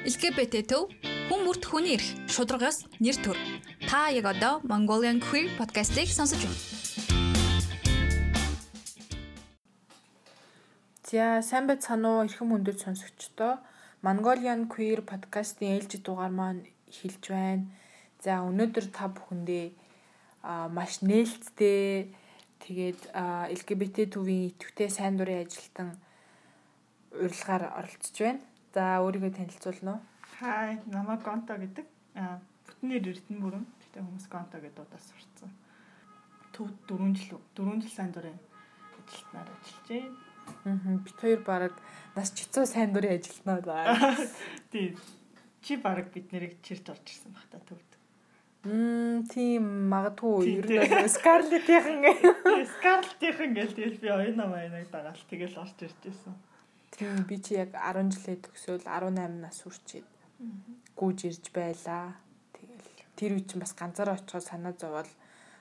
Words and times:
LGBT 0.00 0.64
төв 0.64 0.88
хүн 1.28 1.42
бүрт 1.44 1.66
хүний 1.68 1.92
эрх 1.98 2.06
шударгаас 2.32 2.88
нэр 3.04 3.20
төр. 3.20 3.36
Та 3.84 4.08
яг 4.08 4.24
одоо 4.32 4.64
Mongolian 4.64 5.20
Queer 5.20 5.52
podcast-ийг 5.60 6.08
сонсож 6.08 6.40
байна. 6.40 6.56
За 11.04 11.44
сайн 11.44 11.68
байцгаана 11.68 12.08
уу 12.16 12.24
эрхэм 12.24 12.48
хүндэт 12.48 12.80
сонсогчдоо 12.80 13.60
Mongolian 14.00 14.72
Queer 14.72 15.04
podcast-ийн 15.04 15.76
ээлжид 15.76 16.08
дугаар 16.08 16.32
маань 16.32 16.64
эхэлж 16.88 17.24
байна. 17.28 17.68
За 18.24 18.40
өнөөдөр 18.40 18.86
та 18.96 19.12
бүхэндээ 19.12 19.66
маш 20.72 21.04
нээлттэй 21.04 22.08
тэгээд 22.64 23.12
LGBT 23.52 24.16
төвийн 24.16 24.48
идэвхтэй 24.48 24.88
сайн 24.88 25.20
дурын 25.20 25.44
ажилтан 25.44 26.00
урилгаар 27.12 27.68
оролцож 27.76 28.16
байна. 28.16 28.40
За 28.74 29.02
өөрийгөө 29.02 29.34
танилцуулна 29.34 29.98
уу? 29.98 30.00
Хай, 30.38 30.78
намайг 30.86 31.24
Гонто 31.26 31.58
гэдэг. 31.58 31.86
Аа, 32.14 32.38
бүтнээр 32.66 33.10
Эрдэнэ 33.10 33.42
бүрэн. 33.42 33.64
Гэтэ 33.82 33.98
хүмүүс 33.98 34.26
Гонто 34.30 34.62
гэдэг 34.62 34.86
удаас 34.86 35.06
сурцсан. 35.10 35.50
Төв 36.54 36.70
4 36.86 37.10
жил 37.18 37.42
4 37.58 37.82
жил 37.82 37.90
сайн 37.90 38.14
дурын 38.14 38.38
ажилтнаар 39.10 39.50
ажиллаж 39.50 39.86
байна. 39.90 40.14
Аа, 40.64 40.98
бит 41.02 41.16
хоёр 41.18 41.40
баг 41.42 41.74
нас 42.14 42.30
чицөө 42.30 42.66
сайн 42.66 42.94
дурын 42.94 43.18
ажилтнаа 43.18 43.58
да. 43.58 44.16
Тий. 44.70 44.94
Чи 45.62 45.76
баг 45.76 46.12
бид 46.14 46.30
нэрийг 46.30 46.62
чирч 46.62 46.86
орж 46.88 47.02
ирсэн 47.10 47.34
баг 47.34 47.46
та 47.50 47.58
төвд. 47.66 47.90
Мм, 48.64 49.24
тийм 49.26 49.88
магадгүй 49.90 50.60
ер 50.60 50.68
нь 50.68 51.08
Скарлетийнхэн. 51.08 52.06
Скарлетийнхэн 52.76 53.50
гэл 53.56 53.72
тэгэл 53.74 53.98
би 53.98 54.08
оюуна 54.08 54.46
маянаг 54.46 54.86
дагаал 54.92 55.20
тэгэл 55.28 55.58
орж 55.58 55.76
ирж 55.80 55.96
байсан. 56.04 56.36
Тийм 56.90 57.24
би 57.28 57.38
чи 57.38 57.54
яг 57.54 57.70
10 57.74 58.10
жилээ 58.14 58.38
төгсөөл 58.44 58.84
18 58.84 59.40
нас 59.40 59.62
хүрчээд 59.62 60.06
гүйж 60.98 61.18
ирж 61.28 61.44
байлаа. 61.54 62.18
Тэгэл 62.54 62.88
тэр 63.16 63.30
үе 63.36 63.44
чинь 63.46 63.62
бас 63.62 63.72
ганцаараа 63.78 64.18
очихоо 64.18 64.42
санаа 64.42 64.74
зовоол 64.74 65.10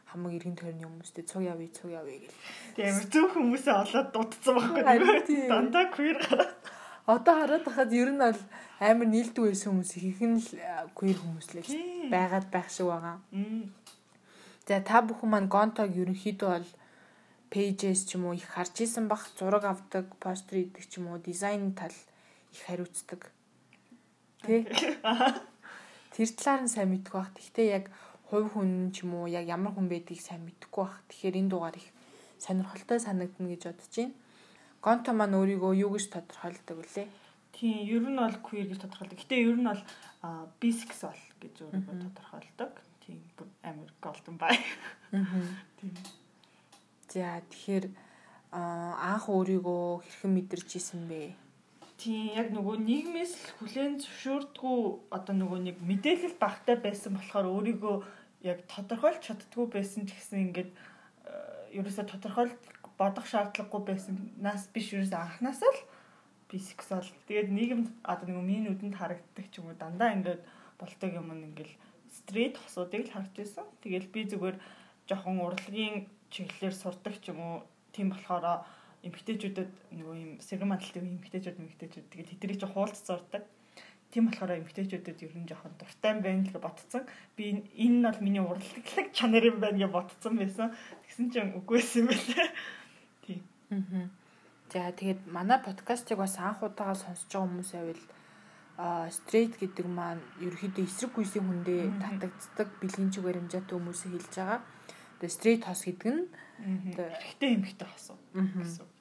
хамаг 0.09 0.33
иргэн 0.33 0.57
тойрны 0.57 0.89
хүмүүстэй 0.89 1.23
цуг 1.29 1.45
явъя 1.45 1.69
цуг 1.69 1.93
явъя 1.93 2.17
гэл. 2.25 2.37
Тийм 2.75 2.95
зөв 3.13 3.27
хүмүүсээ 3.37 3.75
олоод 3.83 4.09
дутцсан 4.09 4.55
байхгүй. 4.57 4.83
Дандаа 5.47 5.85
queer 5.93 6.17
гараад. 6.17 6.57
Одоо 7.05 7.35
хараад 7.37 7.63
байхад 7.65 7.93
ер 7.93 8.09
нь 8.09 8.21
бол 8.21 8.41
амар 8.81 9.07
нийлдэг 9.09 9.43
байсан 9.45 9.69
хүмүүс 9.69 9.91
ихэнх 9.97 10.25
нь 10.33 10.41
queer 10.97 11.17
хүмүүс 11.21 11.47
л 11.53 11.61
байгаад 12.09 12.47
байх 12.49 12.67
шиг 12.73 12.89
байгаа. 12.89 13.17
За 14.65 14.81
та 14.81 15.01
бүхэн 15.05 15.29
маань 15.29 15.49
гонтог 15.49 15.93
ерөнхийдөө 15.93 16.49
бол 16.49 16.69
пэйжээс 17.49 18.05
ч 18.05 18.15
юм 18.15 18.29
уу 18.29 18.37
их 18.37 18.45
харж 18.45 18.85
исэн 18.85 19.09
бах 19.09 19.25
зураг 19.37 19.65
авдаг, 19.65 20.05
постэр 20.21 20.69
идэг 20.69 20.85
ч 20.85 21.01
юм 21.01 21.09
уу 21.09 21.17
дизайн 21.17 21.73
тал 21.73 21.93
их 22.53 22.61
хариуцдаг. 22.65 23.33
Тэ? 24.45 24.69
Тэр 26.13 26.29
талаар 26.37 26.61
нь 26.65 26.71
сайн 26.71 26.89
мэдгүй 26.93 27.17
бах. 27.17 27.33
Гэхдээ 27.33 27.67
яг 27.73 27.85
хувь 28.29 28.53
хүн 28.53 28.93
ч 28.93 29.01
юм 29.01 29.17
уу 29.17 29.25
яг 29.25 29.49
ямар 29.49 29.73
хүн 29.73 29.89
байдгийг 29.89 30.21
сайн 30.21 30.45
мэдэхгүй 30.45 30.83
бах. 30.85 31.01
Тэгэхээр 31.09 31.39
энэ 31.41 31.51
дугаар 31.51 31.75
их 31.77 31.89
сонирхолтой 32.37 32.99
санагдана 33.01 33.49
гэж 33.49 33.61
бодож 33.65 33.93
байна. 33.97 34.13
Гонто 34.85 35.11
маань 35.11 35.35
өөрийгөө 35.35 35.73
юу 35.83 35.91
гэж 35.97 36.05
тодорхойлдог 36.13 36.77
вүлээ? 36.79 37.07
Тийм, 37.51 37.83
ер 37.83 38.05
нь 38.07 38.15
бол 38.15 38.37
queer 38.45 38.69
гэж 38.69 38.79
тодорхойлдог. 38.79 39.19
Гэтэ 39.19 39.35
ер 39.43 39.57
нь 39.59 39.67
бол 39.67 39.83
bisexual 40.61 41.19
гэж 41.41 41.55
өөрийгөө 41.65 41.95
тодорхойлдог. 41.99 42.71
Тийм, 43.03 43.19
амар 43.65 43.91
golden 43.99 44.37
бай. 44.39 44.55
Аа. 45.11 45.25
Тийм. 45.81 45.91
За 47.09 47.41
тэгэхээр 47.49 47.85
анх 48.53 49.25
өөрийгөө 49.29 50.05
хэрхэн 50.05 50.31
мэдэрч 50.33 50.69
исэн 50.77 51.09
бэ? 51.09 51.33
Тийм 51.97 52.37
яг 52.37 52.53
нөгөө 52.53 52.77
нийгмээс 52.85 53.33
хүлээн 53.59 53.99
зөвшөөрдгүү 53.99 54.77
одоо 55.11 55.35
нөгөө 55.35 55.59
нэг 55.67 55.77
мэдээлэл 55.83 56.37
багтай 56.39 56.77
байсан 56.79 57.17
болохоор 57.17 57.49
өөрийгөө 57.49 57.95
яг 58.45 58.63
тодорхойлж 58.71 59.21
чаддгүй 59.25 59.65
байсан 59.73 60.05
гэсэн 60.07 60.53
ингээд 60.53 60.71
ерөөсө 61.75 62.05
тодорхойлж 62.07 62.55
бодох 62.99 63.25
шаардлагагүй 63.27 63.81
байсан 63.89 64.15
нас 64.39 64.69
биш 64.73 64.93
ерөөсө 64.93 65.17
анханасаа 65.17 65.71
л 65.75 65.81
бисексуал. 66.49 67.09
Тэгээд 67.27 67.49
нийгэм 67.51 67.81
одоо 68.03 68.25
нөгөө 68.29 68.45
миний 68.47 68.63
нүдэнд 68.69 68.95
харагддаг 68.97 69.45
ч 69.51 69.59
юм 69.59 69.69
уу 69.69 69.77
дандаа 69.77 70.15
ингээд 70.15 70.41
болтог 70.79 71.11
юм 71.13 71.29
ингээл 71.35 71.73
стрейт 72.09 72.55
хосуудыг 72.57 73.07
л 73.07 73.13
харж 73.13 73.31
байсан. 73.37 73.65
Тэгэл 73.83 74.07
би 74.13 74.25
зүгээр 74.29 74.57
жоохон 75.07 75.43
урлагийн 75.45 76.09
чиглэлээр 76.33 76.75
сурдаг 76.75 77.15
ч 77.21 77.29
юм 77.33 77.39
уу 77.41 77.55
тийм 77.93 78.13
болохоор 78.13 78.65
эмгтээчүүдэд 79.03 79.71
нөгөө 79.95 80.15
юм 80.19 80.31
сэргэн 80.43 80.69
мандалтай 80.69 81.01
эмгтээчүүд 81.01 81.57
эмгтээчүүд 81.63 82.07
тэгээд 82.11 82.29
тэднийг 82.35 82.59
ч 82.59 82.65
хуулц 82.67 82.99
зурдаг. 83.07 83.43
Тийм 84.11 84.27
болохоор 84.27 84.59
эмгтээчүүдэд 84.59 85.23
ер 85.23 85.33
нь 85.37 85.47
жоохон 85.47 85.73
дуртай 85.79 86.11
байна 86.19 86.43
гэж 86.43 86.57
ботцсон. 86.59 87.03
Би 87.37 87.63
энэ 87.77 87.97
нь 88.01 88.05
бол 88.05 88.19
миний 88.19 88.43
урлаглаг 88.43 89.07
чанар 89.15 89.45
юм 89.47 89.63
байна 89.63 89.79
гэж 89.79 89.91
ботцсон 89.93 90.35
байсан. 90.35 90.73
Тэгсэн 91.07 91.27
чинь 91.31 91.55
үгүйсэн 91.55 92.03
юм 92.03 92.07
байлаа. 92.11 92.49
Тийм. 93.23 93.41
Аа. 93.71 94.09
За 94.69 94.91
тэгээд 94.91 95.29
манай 95.31 95.59
подкастыг 95.63 96.17
бас 96.19 96.35
анх 96.37 96.59
удаага 96.61 96.97
сонсож 96.97 97.29
байгаа 97.31 97.47
хүмүүс 97.47 97.71
байвал 97.73 98.03
а 98.79 99.11
стрейт 99.11 99.59
гэдэг 99.59 99.87
маань 99.87 100.23
ерөөхдөө 100.45 100.85
эсрэг 100.87 101.11
гүйсийн 101.15 101.43
хүндээ 101.43 101.81
татагддаг 101.99 102.67
бэлгийн 102.79 103.11
чигээр 103.11 103.37
хэмжээтэй 103.39 103.75
хүмүүсийг 103.75 104.13
хэлж 104.15 104.33
байгаа. 104.39 104.59
Тэгээ 105.19 105.35
стрейт 105.35 105.63
хос 105.67 105.83
гэдэг 105.85 106.07
нь. 106.07 106.27
Эрэгтэй 106.95 107.49
эмэгтэй 107.59 107.87
хос 107.87 108.15
гэсэн 108.33 108.83
үг 108.83 108.93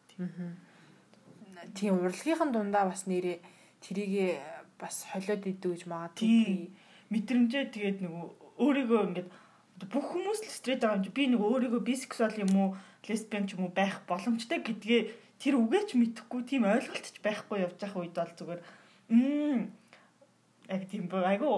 тийм. 1.79 1.95
урлагийнхан 2.03 2.51
дундаа 2.53 2.91
бас 2.91 3.07
нэрээ 3.07 3.39
тэрийг 3.83 4.43
бас 4.79 5.07
холиод 5.11 5.47
идэв 5.47 5.75
гэж 5.75 5.83
магадгүй. 5.87 6.71
Мэдрэмжээ 7.11 7.65
тэгээд 7.73 7.99
нөгөө 8.03 8.27
өөрийгөө 8.63 9.01
ингээд 9.15 9.29
бүх 9.87 10.07
хүмүүс 10.11 10.41
л 10.43 10.51
стрейт 10.51 10.83
байгаа 10.83 10.99
юм 10.99 11.05
чи. 11.07 11.15
Би 11.15 11.25
нөгөө 11.31 11.49
өөрийгөө 11.55 11.83
бисексуал 11.87 12.35
юм 12.35 12.53
уу 12.59 12.69
лесбиан 13.07 13.47
ч 13.47 13.55
юм 13.55 13.71
уу 13.71 13.73
байх 13.75 14.03
боломжтой 14.11 14.59
гэдгээ 14.63 15.01
тэр 15.39 15.55
үгээч 15.63 15.95
мэдэхгүй 15.95 16.43
тийм 16.51 16.67
ойлголт 16.67 17.07
ч 17.07 17.17
байхгүй 17.23 17.63
явж 17.63 17.79
байгаа 17.79 18.03
үед 18.03 18.15
бол 18.19 18.35
зүгээр 18.35 18.61
мм 19.15 19.71
яг 20.69 20.83
тийм 20.91 21.07
айгу 21.15 21.49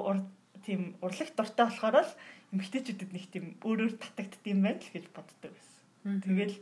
тийм 0.60 0.94
урлаг 1.00 1.28
дуртай 1.32 1.66
болохоор 1.66 1.96
л 2.04 2.12
эмгтээчүүдэд 2.50 3.10
нэг 3.14 3.24
тийм 3.30 3.46
өөрөөр 3.62 3.94
татагддсан 3.98 4.58
байна 4.62 4.82
л 4.82 4.92
гэж 4.94 5.06
боддог 5.14 5.50
байсан. 5.54 6.22
Тэгэл 6.26 6.56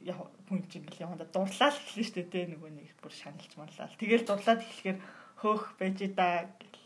яа 0.00 0.16
хүн 0.48 0.64
чинь 0.68 0.84
ингээл 0.84 1.04
яванда 1.04 1.26
дурлаа 1.28 1.68
л 1.68 1.80
эхлэн 1.80 2.06
штэ 2.08 2.24
тэ 2.32 2.48
нөгөө 2.48 2.70
нэг 2.72 2.88
бүр 3.04 3.12
шаналж 3.12 3.52
марлаа. 3.60 3.92
Тэгэл 4.00 4.24
дурлаад 4.24 4.64
эхлэхээр 4.64 4.98
хөөх 5.44 5.64
байж 5.76 5.98
да 6.16 6.48
гэл 6.56 6.80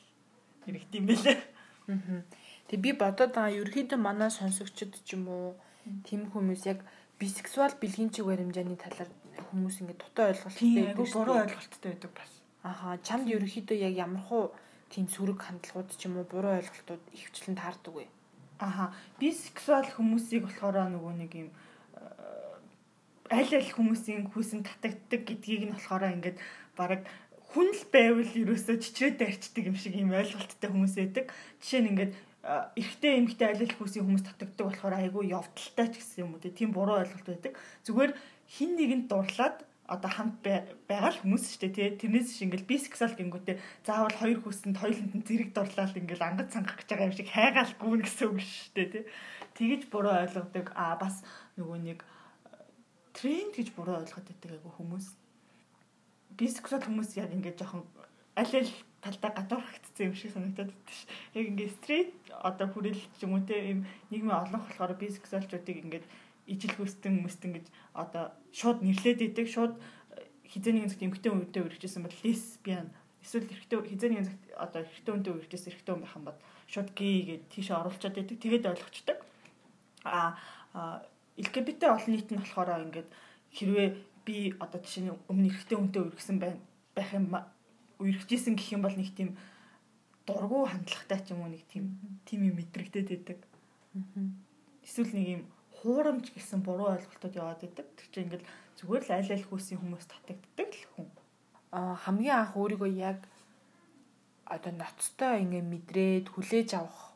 хэрэгтэй 0.66 0.98
юм 0.98 1.06
байлаа. 1.06 1.38
Тэг 2.66 2.78
би 2.82 2.90
бодоод 2.90 3.32
байгаа 3.36 3.54
ерөөхдөө 3.54 4.00
манай 4.02 4.30
сонсогчд 4.34 4.98
ч 5.06 5.14
юм 5.14 5.30
уу 5.30 5.54
тийм 6.02 6.26
хүмүүс 6.32 6.66
яг 6.66 6.82
бисексуал 7.20 7.74
бэлгийн 7.78 8.10
чиг 8.10 8.26
баримжааны 8.26 8.74
талаар 8.74 9.10
хүмүүс 9.52 9.78
ингээд 9.84 10.00
дутуу 10.02 10.24
ойлголттой 10.32 10.74
байдаг 10.74 11.06
шүү. 11.06 11.18
Буруу 11.22 11.38
ойлголттой 11.44 11.90
байдаг 11.92 12.12
бас. 12.18 12.30
Аха 12.64 12.98
чамд 13.06 13.28
ерөөхдөө 13.30 13.78
яг 13.78 13.94
ямархуу 13.94 14.50
тийм 14.94 15.10
сүрэг 15.10 15.42
хандлагууд 15.42 15.90
ч 15.90 16.06
юм 16.06 16.22
уу 16.22 16.26
буруу 16.30 16.54
ойлголтууд 16.54 17.02
ихвчлэн 17.10 17.58
таардаг 17.58 17.94
вэ? 17.98 18.06
Аха. 18.62 18.94
Бисексуал 19.18 19.90
хүмүүсийг 19.90 20.46
болохоор 20.46 20.86
нөгөө 20.94 21.14
нэг 21.18 21.32
юм 21.34 21.50
э, 21.50 23.34
аль 23.34 23.54
аль 23.58 23.70
хүмүүсийн 23.74 24.30
хүүсэн 24.30 24.62
татагддаг 24.62 25.26
гэдгийг 25.26 25.62
нь 25.66 25.74
болохоор 25.74 26.14
ингээд 26.14 26.38
бараг 26.78 27.02
хүн 27.50 27.74
л 27.74 27.84
байвал 27.90 28.30
ерөөсөө 28.30 28.78
чичрээд 28.78 29.18
арчдаг 29.18 29.64
юм 29.66 29.74
шиг 29.74 29.98
юм 29.98 30.14
ойлголттой 30.14 30.70
хүмүүс 30.70 30.94
байдаг. 30.94 31.26
Жишээ 31.58 31.82
нь 31.82 31.90
ингээд 31.90 32.12
э, 32.14 32.54
эрэгтэй 32.78 33.12
эмэгтэй 33.18 33.46
аль 33.50 33.62
аль 33.66 33.74
хүмүүсийн 33.74 34.06
хүмүүс 34.06 34.24
татагддаг 34.30 34.66
болохоор 34.70 34.94
айгүй 34.94 35.34
явдалтай 35.34 35.86
ч 35.90 35.94
гэсэн 35.98 36.22
юм 36.22 36.38
уу 36.38 36.46
тийм 36.46 36.70
буруу 36.70 37.02
ойлголт 37.02 37.26
байдаг. 37.26 37.58
Зүгээр 37.82 38.14
хин 38.46 38.70
нэгэнд 38.78 39.10
дурлаад 39.10 39.66
одоо 39.84 40.10
хамт 40.10 40.40
байгаа 40.88 41.12
л 41.12 41.20
хүмүүс 41.20 41.44
шүү 41.44 41.60
дээ 41.68 41.72
тий. 41.76 41.88
Тэрнээс 42.00 42.32
шиг 42.32 42.48
ингээл 42.48 42.70
бисексуал 42.72 43.12
гингүүтээ 43.12 43.56
заавал 43.84 44.16
хоёр 44.16 44.40
хүсэнд 44.40 44.80
хоёуланд 44.80 45.12
нь 45.12 45.26
зэрэг 45.28 45.52
дурлаад 45.52 45.92
ингээл 45.92 46.24
ангад 46.24 46.48
сангах 46.48 46.80
гэж 46.80 46.88
байгаа 46.88 47.08
юм 47.12 47.16
шиг 47.16 47.28
хайгаалгүй 47.28 47.92
нэ 48.00 48.04
гэсэн 48.08 48.26
үг 48.32 48.40
шүү 48.40 48.72
дээ 48.72 48.88
тий. 48.88 49.04
Тэгэж 49.60 49.82
буруу 49.92 50.14
ойлгодог. 50.24 50.66
А 50.72 50.96
бас 50.96 51.20
нөгөө 51.60 51.78
нэг 51.84 52.00
тренд 53.12 53.52
гэж 53.52 53.68
буруу 53.76 54.00
ойлгоод 54.00 54.24
байдаг 54.24 54.50
айгу 54.56 54.72
хүмүүс. 54.72 55.06
Бисексуал 56.32 56.80
хүмүүс 56.80 57.20
яг 57.20 57.28
ингээд 57.36 57.60
жоохон 57.60 57.84
аль 58.40 58.56
аль 58.56 58.72
талдаа 59.04 59.30
гадуурхагдсан 59.36 60.08
юм 60.08 60.16
шиг 60.16 60.32
санагдаад 60.32 60.72
байдаг 60.72 60.96
ш. 60.96 61.04
Яг 61.36 61.44
ингээд 61.52 61.76
стрейт 61.76 62.10
одоо 62.40 62.66
хүрээлэл 62.72 63.04
ч 63.14 63.20
юм 63.28 63.36
уу 63.36 63.44
те 63.44 63.60
ийм 63.60 63.84
нийгмийн 64.08 64.32
олонх 64.32 64.64
болохоор 64.64 64.96
бисексуалчуудыг 64.96 65.76
ингээд 65.84 66.04
ижил 66.46 66.74
хүйстэн 66.76 67.24
хүмүүстэн 67.24 67.52
гэж 67.56 67.66
одоо 67.94 68.32
шууд 68.52 68.84
нэрлээд 68.84 69.20
идэг 69.32 69.48
шууд 69.48 69.74
э, 69.78 70.28
хизээний 70.44 70.88
цагт 70.88 71.02
эмгтэй 71.02 71.32
үнтэй 71.32 71.62
үргэжсэн 71.64 72.04
бол 72.04 72.16
лесбиан. 72.24 72.92
Эсвэл 73.24 73.48
эрэгтэй 73.48 73.78
хизээний 73.88 74.24
цагт 74.24 74.42
одоо 74.56 74.80
эрэгтэй 74.84 75.12
үнтэй 75.14 75.32
үргэжсэн 75.32 75.70
эрэгтэй 75.72 75.94
байх 75.96 76.16
юм 76.16 76.24
бол 76.28 76.38
шууд 76.68 76.88
гей 76.92 77.16
гэж 77.24 77.42
тийшээ 77.52 77.76
оруулчаад 77.80 78.20
идэг 78.20 78.38
тэгээд 78.40 78.68
ойлгочдөг 78.68 79.18
а 80.04 80.36
LGBT 81.40 81.80
олон 81.88 82.12
нийт 82.12 82.28
нь 82.30 82.40
болохоор 82.40 82.84
ингээд 82.86 83.08
хэрвээ 83.56 83.88
би 84.24 84.36
одоо 84.60 84.78
жишээ 84.84 85.04
нь 85.08 85.16
өмнө 85.32 85.48
эрэгтэй 85.48 85.78
үнтэй 85.80 86.02
үргэсэн 86.04 86.36
байх 86.40 87.10
юм 87.16 87.32
үерхжсэн 87.98 88.54
гэх 88.56 88.76
юм 88.76 88.82
бол 88.84 88.96
нэг 88.96 89.10
тийм 89.16 89.36
дургу 90.26 90.66
хандлагатай 90.66 91.20
ч 91.24 91.32
юм 91.32 91.44
уу 91.44 91.50
нэг 91.52 91.62
тийм 91.70 91.98
тийм 92.24 92.40
юм 92.48 92.56
мэдрэгдээд 92.58 93.08
байдаг. 93.08 93.38
Эсвэл 94.84 95.12
нэг 95.14 95.26
юм 95.40 95.42
хуурамч 95.84 96.32
гэсэн 96.32 96.64
буруу 96.64 96.96
ойлголтууд 96.96 97.36
яваад 97.36 97.60
байдаг. 97.60 97.86
Тэр 97.92 98.08
чинь 98.08 98.24
ингээл 98.32 98.48
зүгээр 98.80 99.04
л 99.04 99.14
айл 99.14 99.30
айл 99.36 99.46
хүүсийн 99.52 99.80
хүмүүс 99.84 100.06
татагддаг 100.08 100.70
л 100.72 100.86
хүн. 100.96 101.08
Аа 101.76 101.94
хамгийн 102.08 102.40
анх 102.40 102.56
өөрийгөө 102.56 102.90
яг 102.96 103.20
одоо 104.48 104.72
ноцтой 104.72 105.44
ингээ 105.44 105.64
мэдрээд 105.68 106.26
хүлээж 106.32 106.70
авах 106.80 107.12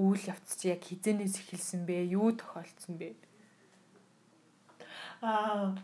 үйл 0.00 0.24
явц 0.24 0.48
чи 0.56 0.72
яг 0.72 0.82
хизэнээс 0.88 1.36
эхэлсэн 1.44 1.84
бэ? 1.84 2.08
Юу 2.16 2.32
тохиолдсон 2.32 2.96
бэ? 2.96 3.12
Аа 5.20 5.76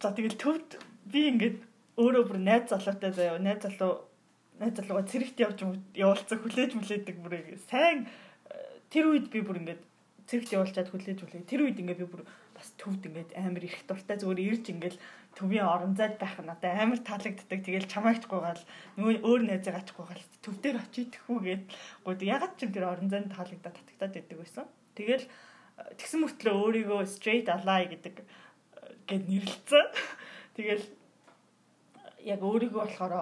за 0.00 0.14
тэгэл 0.14 0.38
төвд 0.38 0.78
би 1.10 1.28
ингээд 1.34 1.58
өөрөө 2.00 2.24
бүр 2.28 2.38
найз 2.40 2.70
залуутай 2.72 3.12
заяа 3.12 3.38
найз 3.42 3.60
залуу 3.64 4.08
найз 4.60 4.74
залууга 4.76 5.08
цэрэгт 5.08 5.40
явж 5.40 5.58
явуулцах 5.96 6.40
хүлээж 6.40 6.72
мүлээдэг 6.76 7.16
бүр 7.20 7.34
сайн 7.68 8.08
э, 8.48 8.80
тэр 8.92 9.12
үед 9.12 9.28
би 9.32 9.40
бүр 9.44 9.60
ингээд 9.60 9.82
цэрэгт 10.30 10.54
явуулчаад 10.54 10.88
хүлээж 10.94 11.18
мүлээ 11.26 11.50
тэр 11.50 11.66
үед 11.66 11.82
ингээд 11.82 12.00
би 12.00 12.06
бүр 12.06 12.22
бас 12.54 12.70
төвд 12.78 13.02
ингээд 13.02 13.34
амар 13.34 13.66
их 13.66 13.82
дуртай 13.90 14.14
зүгээр 14.14 14.40
ирж 14.46 14.64
ингээд 14.70 14.96
төвийн 15.34 15.66
орон 15.66 15.98
зайд 15.98 16.22
байх 16.22 16.38
нь 16.38 16.46
надад 16.46 16.78
амар 16.78 17.02
таалагддаг. 17.02 17.60
Тэгэл 17.66 17.90
чамаагчгүйгаал 17.90 18.62
нөгөө 18.94 19.26
өөр 19.26 19.42
найзаа 19.50 19.74
гачгүйгаал 19.82 20.24
төв 20.38 20.54
дээр 20.62 20.78
очийдэхүү 20.78 21.38
гээд 21.42 21.64
гоо 22.06 22.14
ягаад 22.14 22.54
ч 22.54 22.60
юм 22.62 22.70
тэр 22.70 22.86
орон 22.86 23.10
зайд 23.10 23.26
таалагдаад 23.34 23.74
татагтаад 23.74 24.14
байдаг 24.14 24.38
байсан. 24.38 24.66
Тэгэл 24.94 25.26
тэгсэн 25.98 26.20
мөртлөө 26.22 26.54
өөрийгөө 26.62 27.00
straight 27.10 27.48
ally 27.50 27.82
гэдэг 27.90 28.14
гээд 29.10 29.24
нэрлэлцэн. 29.26 29.86
Тэгэл 30.54 30.84
яг 32.22 32.40
өөрийгөө 32.44 32.82
болохоор 32.86 33.14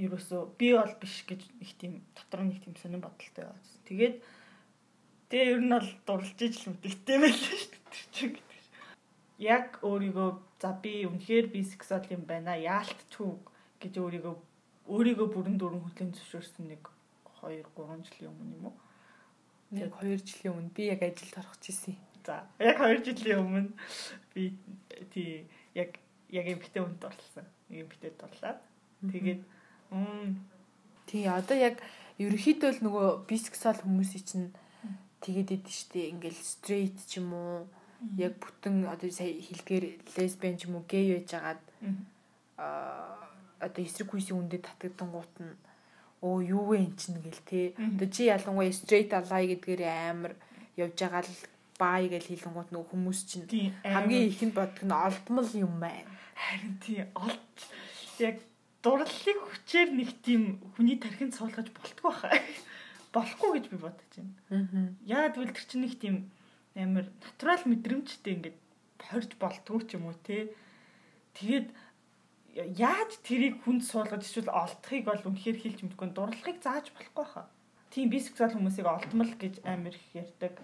ерөөсөө 0.00 0.42
би 0.58 0.68
бол 0.76 0.94
биш 1.00 1.24
гэж 1.28 1.40
их 1.60 1.72
тийм 1.80 2.00
дотор 2.14 2.44
нэг 2.46 2.62
тийм 2.62 2.74
сонирн 2.78 3.04
бодолтой 3.04 3.44
байсан. 3.50 3.80
Тэгээд 3.88 4.16
тэгээ 5.30 5.50
ер 5.54 5.60
нь 5.62 5.72
бол 5.72 5.90
дурлж 6.06 6.38
ижил 6.42 6.74
мэдээтэй 6.74 7.18
байлаа 7.22 7.56
шүү 7.62 8.28
дээ. 8.34 8.48
Яг 9.40 9.80
өөрийгөө 9.80 10.30
за 10.60 10.70
би 10.82 11.06
үнэхээр 11.08 11.46
бисексуал 11.54 12.04
юм 12.12 12.26
байна. 12.28 12.58
Яалтчгүй 12.58 13.32
гэж 13.80 13.94
өөрийгөө 13.96 14.34
өөрийгөө 14.90 15.28
бүрэн 15.32 15.56
дүрэн 15.56 15.80
хүлээн 15.86 16.12
зөвшөөрсөн 16.18 16.66
нэг 16.68 16.82
2 17.40 17.62
3 17.72 18.04
жилийн 18.04 18.34
өмнө 18.34 18.54
юм 18.58 18.64
уу? 18.68 18.76
Яг 19.70 19.94
2 20.02 20.18
жилийн 20.18 20.52
өмнө 20.58 20.74
би 20.76 20.90
яг 20.90 21.00
ажилд 21.06 21.38
орох 21.40 21.56
гэсэн. 21.62 21.96
За 22.26 22.44
яг 22.58 22.82
2 22.82 23.06
жилийн 23.06 23.40
өмнө 23.40 23.70
би 24.34 24.52
тий 25.14 25.46
яг 25.78 25.96
яг 26.28 26.46
эмгтээ 26.52 26.82
хүнд 26.82 27.06
орлсон. 27.06 27.46
Нэг 27.70 27.86
эмгтээд 27.86 28.18
орлаад. 28.20 28.60
Тэгээд 29.00 29.40
тий 31.06 31.24
одоо 31.24 31.56
яг 31.56 31.80
ерөөхдөө 32.20 32.70
л 32.76 32.84
нөгөө 32.84 33.06
бисексуал 33.24 33.80
хүмүүсийн 33.80 34.26
чинь 34.28 34.48
тэгээд 35.24 35.48
идэв 35.60 35.72
штэ 35.72 36.00
ингээл 36.12 36.40
стрейт 36.40 36.96
ч 37.08 37.20
юм 37.20 37.32
уу 37.36 37.68
яг 38.16 38.40
бүтэн 38.40 38.88
одоо 38.88 39.10
сая 39.12 39.32
хэлгээр 39.36 39.84
лесбиан 40.16 40.56
ч 40.56 40.68
юм 40.68 40.80
уу 40.80 40.84
гей 40.88 41.16
байж 41.16 41.30
агаад 41.36 41.62
аа 42.56 43.20
одоо 43.60 43.84
эсрэг 43.84 44.08
хүсийн 44.10 44.40
үндэд 44.40 44.64
татагдангуут 44.64 45.34
нь 45.44 45.52
оо 46.24 46.40
юу 46.40 46.72
вэ 46.72 46.84
эн 46.84 46.92
чинь 46.96 47.20
гэл 47.20 47.44
те. 47.44 47.72
Одоо 47.76 48.08
чи 48.08 48.28
ялангуяа 48.28 48.72
straight 48.72 49.12
ally 49.12 49.56
гэдгээр 49.56 49.82
амар 49.84 50.32
явж 50.76 50.96
байгаа 50.96 51.24
л 51.24 51.44
бай 51.80 52.08
гэж 52.12 52.24
хэлэнгуут 52.28 52.72
нөгөө 52.72 52.90
хүмүүс 52.92 53.20
чинь. 53.28 53.72
Хамгийн 53.84 54.28
ихэнд 54.28 54.54
бодох 54.56 54.84
нь 54.84 54.92
олдмол 54.92 55.50
юм 55.56 55.80
байна. 55.80 56.08
Харин 56.36 56.76
тий 56.80 57.04
олж 57.16 57.56
яг 58.20 58.36
дурлалыг 58.84 59.38
хүчээр 59.48 59.88
нэг 59.96 60.10
тийм 60.24 60.60
хүний 60.76 60.96
тархинд 61.00 61.36
суулгаж 61.36 61.68
болтгоо 61.72 62.12
хаа. 62.12 62.36
Болохгүй 63.10 63.50
гэж 63.58 63.64
би 63.70 63.76
бодож 63.82 64.10
байна. 64.14 64.34
Аа. 64.50 64.86
Яагаад 65.06 65.34
гэвэл 65.34 65.56
тэр 65.56 65.66
чинь 65.66 65.82
нэг 65.82 65.94
тийм 65.98 66.16
амар 66.78 67.06
натурал 67.10 67.64
мэдрэмжтэй 67.66 68.32
ингээд 68.38 68.58
хорж 69.02 69.30
болтгоо 69.40 69.82
ч 69.82 69.98
юм 69.98 70.06
уу 70.06 70.16
те. 70.22 70.54
Тэгээд 71.34 71.68
яаж 72.54 73.10
тэрийг 73.26 73.62
хүнд 73.62 73.82
суулгаж 73.86 74.22
эсвэл 74.22 74.50
олдохыг 74.50 75.04
бол 75.06 75.22
үнэхээр 75.26 75.58
хэлж 75.58 75.78
мэдгүй 75.82 76.08
дурлагыг 76.14 76.58
зааж 76.62 76.90
болохгүй 76.94 77.26
хаа. 77.26 77.46
Тийм 77.90 78.10
бисексуал 78.10 78.54
хүмүүсийг 78.54 78.86
олдмол 78.86 79.34
гэж 79.34 79.62
амар 79.66 79.94
их 79.94 80.06
ярьдаг. 80.14 80.54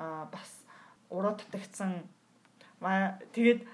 Аа 0.00 0.24
бас 0.32 0.64
уруу 1.12 1.36
татагдсан. 1.36 2.08
Тэгээд 2.80 3.68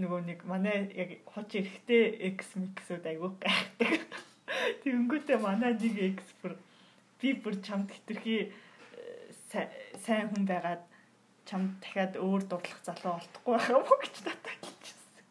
нөгөө 0.00 0.20
нэг 0.24 0.40
манай 0.48 0.88
яг 0.96 1.20
хоч 1.28 1.52
эрэхтэй 1.60 2.32
X 2.32 2.56
миксүүд 2.56 3.04
айгүй 3.04 3.30
гайхдаг. 3.40 4.08
Тэнгүүтээ 4.84 5.38
манай 5.44 5.76
нэг 5.76 6.16
X 6.16 6.32
бүр 6.40 6.56
би 7.20 7.34
бүр 7.34 7.58
чамд 7.66 7.90
хитрхи 7.90 8.36
э, 8.46 9.62
сайн 10.04 10.30
хүн 10.30 10.44
байгаад 10.46 10.84
чамд 11.48 11.80
дахиад 11.82 12.14
өөр 12.20 12.42
дурлах 12.46 12.80
залуу 12.84 13.18
олдохгүй 13.18 13.54
байх 13.56 13.68
юм 13.72 13.82
уу 13.82 13.98
гэж 14.04 14.16
надад 14.26 14.46
хэлчихсэн. 14.62 15.26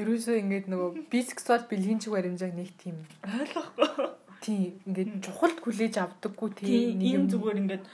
Ерөөсөө 0.00 0.36
ингээд 0.40 0.66
нөгөө 0.72 0.90
бисексуал 1.12 1.64
бэлгийн 1.68 2.00
чиг 2.00 2.14
баримжааг 2.14 2.54
нэг 2.54 2.70
тийм 2.78 3.02
ойлгохгүй. 3.26 4.08
Тийм 4.40 4.78
ингээд 4.88 5.10
чухалд 5.26 5.58
хүлээж 5.60 5.94
авдаггүй 6.00 6.50
тийм 6.54 7.02
нэг 7.02 7.10
юм 7.18 7.26
зүгээр 7.28 7.60
ингээд 7.62 7.84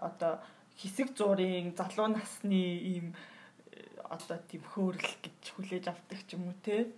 одоо 0.00 0.40
хэсэг 0.80 1.14
зургийн 1.18 1.76
залуу 1.78 2.08
насны 2.10 2.62
ийм 2.90 3.06
одоо 4.08 4.38
тийм 4.48 4.62
хөөрөл 4.64 5.14
гэж 5.22 5.38
хүлээж 5.54 5.84
авдаг 5.92 6.20
ч 6.26 6.34
юм 6.34 6.48
уу 6.48 6.56
те. 6.64 6.88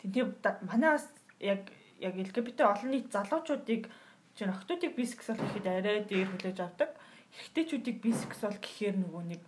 Тийм 0.00 0.36
манай 0.62 0.96
бас 0.96 1.08
яг 1.40 1.68
яг 2.00 2.14
LGBT 2.14 2.58
олон 2.66 2.90
нийт 2.90 3.12
залуучуудыг 3.12 3.90
чинь 4.34 4.50
охтуудыг 4.50 4.94
бисексуал 4.98 5.38
гэхэд 5.38 5.66
арай 5.66 6.02
дээр 6.02 6.28
хүлээж 6.30 6.58
авдаг. 6.60 6.90
Эрэгтэйчүүдийг 7.34 7.98
бисексуал 8.02 8.58
гэхээр 8.58 8.96
нөгөө 8.98 9.22
нэг 9.30 9.42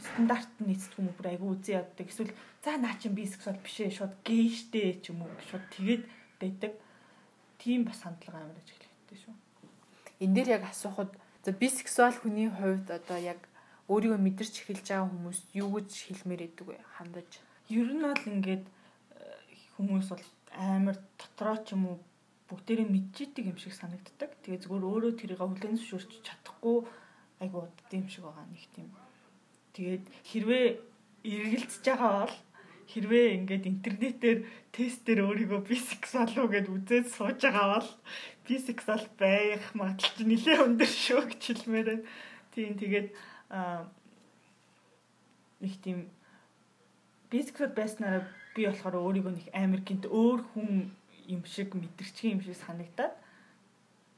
стандарт 0.00 0.52
нийцдэг 0.60 0.98
юм 1.00 1.08
бүр 1.16 1.28
айгүй 1.32 1.48
үзий 1.56 1.74
яддаг. 1.80 2.06
Эсвэл 2.08 2.32
за 2.64 2.76
наа 2.76 2.94
чин 3.00 3.14
бисексуал 3.16 3.58
биш 3.60 3.80
ээ 3.80 3.96
шууд 3.96 4.14
гей 4.24 4.52
штэ 4.52 5.00
ч 5.02 5.10
юм 5.10 5.24
уу 5.24 5.32
шууд 5.48 5.64
тэгээд 5.72 6.04
байдаг. 6.40 6.72
Тийм 7.58 7.84
бас 7.88 8.04
хандлага 8.04 8.44
амар 8.44 8.60
ажиглагддаг 8.60 9.18
шүү. 9.18 9.34
Энд 10.22 10.34
дээр 10.36 10.60
яг 10.60 10.64
асуухад 10.68 11.10
за 11.44 11.50
бисексуал 11.52 12.14
хүний 12.14 12.52
хувьд 12.52 12.88
одоо 12.92 13.18
яг 13.18 13.40
өөрийгөө 13.88 14.20
мэдэрч 14.20 14.54
эхэлж 14.62 14.86
байгаа 14.92 15.08
хүмүүс 15.08 15.38
юу 15.56 15.80
гэж 15.80 15.90
хэлмээр 16.06 16.42
идэг 16.52 16.66
вэ 16.68 16.76
хандаж 17.00 17.40
ер 17.72 17.88
нь 17.88 18.04
бол 18.04 18.24
ингээд 18.28 18.64
хүмүүс 19.78 20.10
бол 20.10 20.26
амар 20.58 20.98
дотроо 21.14 21.56
ч 21.62 21.78
юм 21.78 21.86
уу 21.86 21.96
бүгдээрээ 22.50 22.88
мэдчихдэг 22.90 23.44
юм 23.46 23.58
шиг 23.62 23.78
санагддаг. 23.78 24.34
Тэгээ 24.42 24.66
зүгээр 24.66 24.84
өөрөө 24.90 25.12
тэрийг 25.14 25.38
хүлээн 25.38 25.78
зөвшөөрч 25.78 26.12
чадахгүй 26.26 26.76
айгуу 27.38 27.70
удаа 27.70 27.94
юм 27.94 28.08
шиг 28.10 28.26
байгаа 28.26 28.46
нэг 28.50 28.64
тийм. 28.74 28.90
Тэгээд 29.78 30.04
хэрвээ 30.26 30.66
эргэлзэж 31.22 31.84
байгаа 31.86 32.12
бол 32.26 32.36
хэрвээ 32.88 33.26
ингээд 33.36 33.64
интернетээр 33.68 34.38
тестээр 34.72 35.20
өөрийгөө 35.28 35.60
бисексуал 35.68 36.34
уу 36.40 36.48
гэд 36.48 36.72
үзээд 36.72 37.06
сууж 37.12 37.38
байгаа 37.44 37.68
бол 37.78 37.90
бисексуал 38.48 39.06
байх 39.20 39.64
магадлал 39.76 40.24
нэлээд 40.24 40.64
өндөр 40.66 40.88
шүү 40.88 41.22
гэж 41.28 41.42
хэлмээр 41.52 41.86
байна. 41.86 42.04
Тийм 42.56 42.72
тэгээд 42.80 43.08
нэг 45.60 45.74
тийм 45.84 45.98
бисексуал 47.28 47.76
байснараа 47.76 48.24
би 48.58 48.66
болохоор 48.66 48.98
өөрийгөө 48.98 49.32
нэг 49.38 49.46
амар 49.54 49.82
гинт 49.86 50.10
өөр 50.10 50.40
хүн 50.50 50.90
юм 51.30 51.42
шиг 51.46 51.78
мэдэрчгийн 51.78 52.34
юм 52.34 52.42
шиг 52.42 52.58
санагдаад 52.58 53.14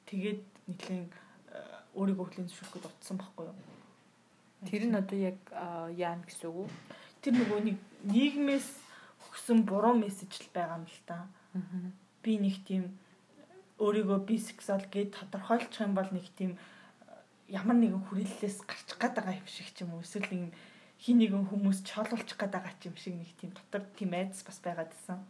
тэгээд 0.08 0.42
нэгэн 0.72 1.12
өөрийгөө 1.92 2.24
хүлэн 2.24 2.48
зөвшөөрөхөд 2.48 2.88
утсан 2.88 3.20
байхгүй 3.20 3.44
юу. 3.52 3.58
Тэр 4.64 4.82
нь 4.88 4.96
одоо 4.96 5.18
яг 5.18 5.38
яана 5.92 6.24
гэсэн 6.24 6.48
үг 6.48 6.56
үү? 6.64 6.68
Тэр 7.20 7.34
нөгөө 7.36 7.60
нэг 7.68 7.78
нийгмээс 8.08 8.68
өгсөн 9.28 9.66
буруу 9.68 9.94
мессеж 9.98 10.30
л 10.40 10.54
байгаа 10.54 10.78
юм 10.80 10.86
л 10.86 11.00
та. 11.04 11.26
Би 12.22 12.38
нэг 12.38 12.62
тийм 12.64 12.94
өөрийгөө 13.82 14.18
бисексуал 14.28 14.86
гэж 14.86 15.18
тодорхойлчих 15.18 15.82
юм 15.82 15.94
бол 15.98 16.08
нэг 16.14 16.26
тийм 16.38 16.54
ямар 17.50 17.76
нэгэн 17.76 18.06
хүрээллээс 18.06 18.62
гарчих 18.68 18.98
гээд 19.00 19.14
байгаа 19.18 19.34
юм 19.40 19.48
шиг 19.50 19.68
ч 19.74 19.82
юм 19.82 19.96
уу 19.98 20.04
эсвэл 20.04 20.30
нэг 20.30 20.54
хин 21.00 21.16
нэгэн 21.16 21.48
хүмүүс 21.48 21.80
чоолуулчих 21.88 22.36
гээд 22.36 22.52
байгаа 22.52 22.74
ч 22.76 22.92
юм 22.92 22.96
шиг 23.00 23.16
нэг 23.16 23.32
тийм 23.40 23.50
дотор 23.56 23.88
тийм 23.96 24.12
айдас 24.12 24.44
бас 24.44 24.60
байгаад 24.60 24.92
исэн. 24.92 25.20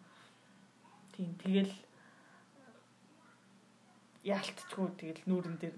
Тийм 1.14 1.30
тэгэл 1.38 1.74
яалтчгүй 4.26 4.88
тэгэл 4.98 5.22
нүүрэн 5.30 5.56
дээр 5.62 5.76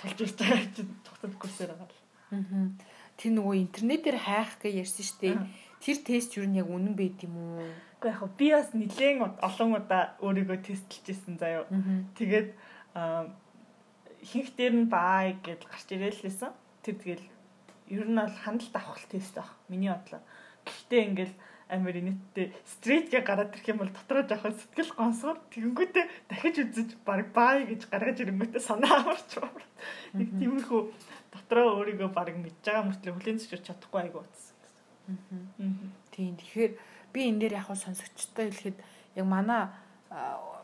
толж 0.00 0.18
ирж 0.24 0.36
байгаа 0.40 0.64
чинь 0.76 0.96
цогцод 1.04 1.34
гүсээр 1.36 1.72
байгаа. 1.76 2.00
Аа. 2.32 2.72
Тэр 3.20 3.32
нөгөө 3.36 3.54
интернетээр 3.60 4.18
хайх 4.18 4.56
гэж 4.64 4.74
ярьсан 4.80 5.04
шүү 5.04 5.20
дээ. 5.20 5.36
Тэр 5.84 5.98
тест 6.00 6.32
юу 6.40 6.48
нь 6.48 6.56
яг 6.56 6.72
үнэн 6.72 6.96
байд 6.96 7.20
юм 7.20 7.36
уу? 7.36 7.60
Уу 7.60 8.08
яг 8.08 8.24
би 8.40 8.48
бас 8.56 8.72
нэлээд 8.72 9.44
олон 9.44 9.76
удаа 9.76 10.16
өөрийгөө 10.24 10.58
тестэлж 10.64 11.06
ирсэн 11.12 11.36
заяо. 11.36 11.68
Тэгээд 12.16 12.48
хинх 14.24 14.48
дээр 14.56 14.74
нь 14.74 14.88
бай 14.88 15.36
гэж 15.44 15.68
гарч 15.68 15.88
ирээлсэн. 15.92 16.50
Тэр 16.82 16.96
тэгэл 16.96 17.24
ер 17.88 18.06
нь 18.06 18.18
бол 18.18 18.36
хандлт 18.44 18.74
авах 18.76 19.00
тест 19.10 19.34
баг. 19.34 19.50
Миний 19.68 19.90
бодлоо. 19.90 20.20
Гэхдээ 20.66 21.02
ингээл 21.08 21.34
амар 21.72 21.96
инэттэй 21.96 22.52
стритгээ 22.68 23.22
гараад 23.24 23.56
ирэх 23.56 23.68
юм 23.72 23.80
бол 23.80 23.88
дотроо 23.88 24.22
жоохон 24.28 24.52
сэтгэл 24.52 24.92
гонсгор 24.92 25.38
тэгэнгүүтээ 25.50 26.04
дахиж 26.28 26.56
үзэж 26.68 26.90
баг 27.00 27.32
бай 27.32 27.64
гэж 27.64 27.88
гаргаж 27.88 28.20
ирэнгүүтээ 28.20 28.60
санаа 28.60 29.00
амарч 29.00 29.40
байна. 29.40 29.64
Нэг 30.12 30.28
тиймэрхүү 30.36 30.80
дотроо 31.32 31.80
өөрийгөө 31.80 32.10
баг 32.12 32.36
мэдж 32.36 32.60
байгаа 32.60 32.84
мөртлөө 32.92 33.14
хүлэн 33.16 33.40
зөвшөөрч 33.40 33.64
чадахгүй 33.64 34.00
айгу 34.04 34.20
утсан. 34.20 34.52
Тийм 36.12 36.36
тэгэхээр 36.36 36.72
би 37.12 37.20
энэ 37.32 37.40
дээр 37.40 37.54
яг 37.56 37.72
сонсогчтой 37.72 38.52
хэлэхэд 38.52 38.78
яг 39.16 39.26
манай 39.26 39.72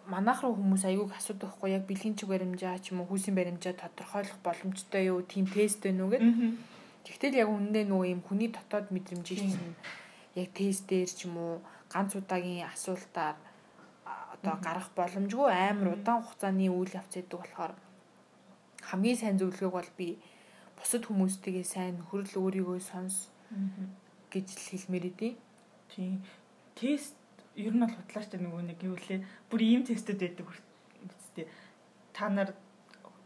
манайх 0.08 0.40
руу 0.44 0.56
хүмүүс 0.56 0.84
аягүй 0.88 1.08
асуудаг 1.16 1.56
хгүй 1.56 1.72
яг 1.76 1.84
бэлгийн 1.88 2.16
чиг 2.16 2.28
баримжаа 2.28 2.80
ч 2.80 2.92
юм 2.92 3.04
уу 3.04 3.08
хүүсийн 3.12 3.37
баримжаа 3.37 3.76
тодорхойлох 3.76 4.40
боломжтой 4.44 5.08
юу 5.08 5.20
тийм 5.25 5.44
тест 5.48 5.84
байна 5.84 6.04
уу 6.04 6.12
гэдэг. 6.12 6.32
Тэгтэл 7.08 7.40
яг 7.40 7.48
үнэндээ 7.48 7.84
нөгөө 7.88 8.08
юм 8.12 8.20
хүний 8.20 8.52
дотоод 8.52 8.92
мэдрэмжийг 8.92 9.40
чинь 9.40 9.76
яг 10.36 10.52
тестээр 10.52 11.08
ч 11.08 11.24
юм 11.24 11.40
уу 11.40 11.54
ганц 11.88 12.12
удаагийн 12.12 12.68
асуултаар 12.68 13.36
одоо 14.36 14.54
гарах 14.60 14.92
боломжгүй 14.92 15.48
амар 15.48 15.96
удаан 15.96 16.20
хугацааны 16.20 16.68
үйл 16.68 16.92
явц 17.00 17.16
гэдэг 17.16 17.38
болохоор 17.40 17.72
хамгийн 18.92 19.16
сайн 19.16 19.40
зөвлөгөөг 19.40 19.74
бол 19.74 19.90
би 19.96 20.08
бусад 20.76 21.02
хүмүүстэйгээ 21.08 21.66
сайн 21.66 21.96
хөрөл 22.08 22.34
өөрийгөө 22.44 22.78
сонс 22.84 23.32
гэж 24.32 24.46
хэлмээр 24.68 25.10
идэв. 25.10 25.34
Тийм. 25.90 26.22
Тест 26.76 27.16
ер 27.56 27.74
нь 27.74 27.82
бол 27.82 27.96
худлаачтай 27.96 28.38
нөгөө 28.40 28.62
нэг 28.68 28.78
юу 28.84 28.96
лээ 29.08 29.24
бүр 29.50 29.60
ийм 29.64 29.82
тестэд 29.82 30.20
байдаг 30.20 30.46
үстэй. 30.52 31.48
Та 32.12 32.28
нар 32.28 32.54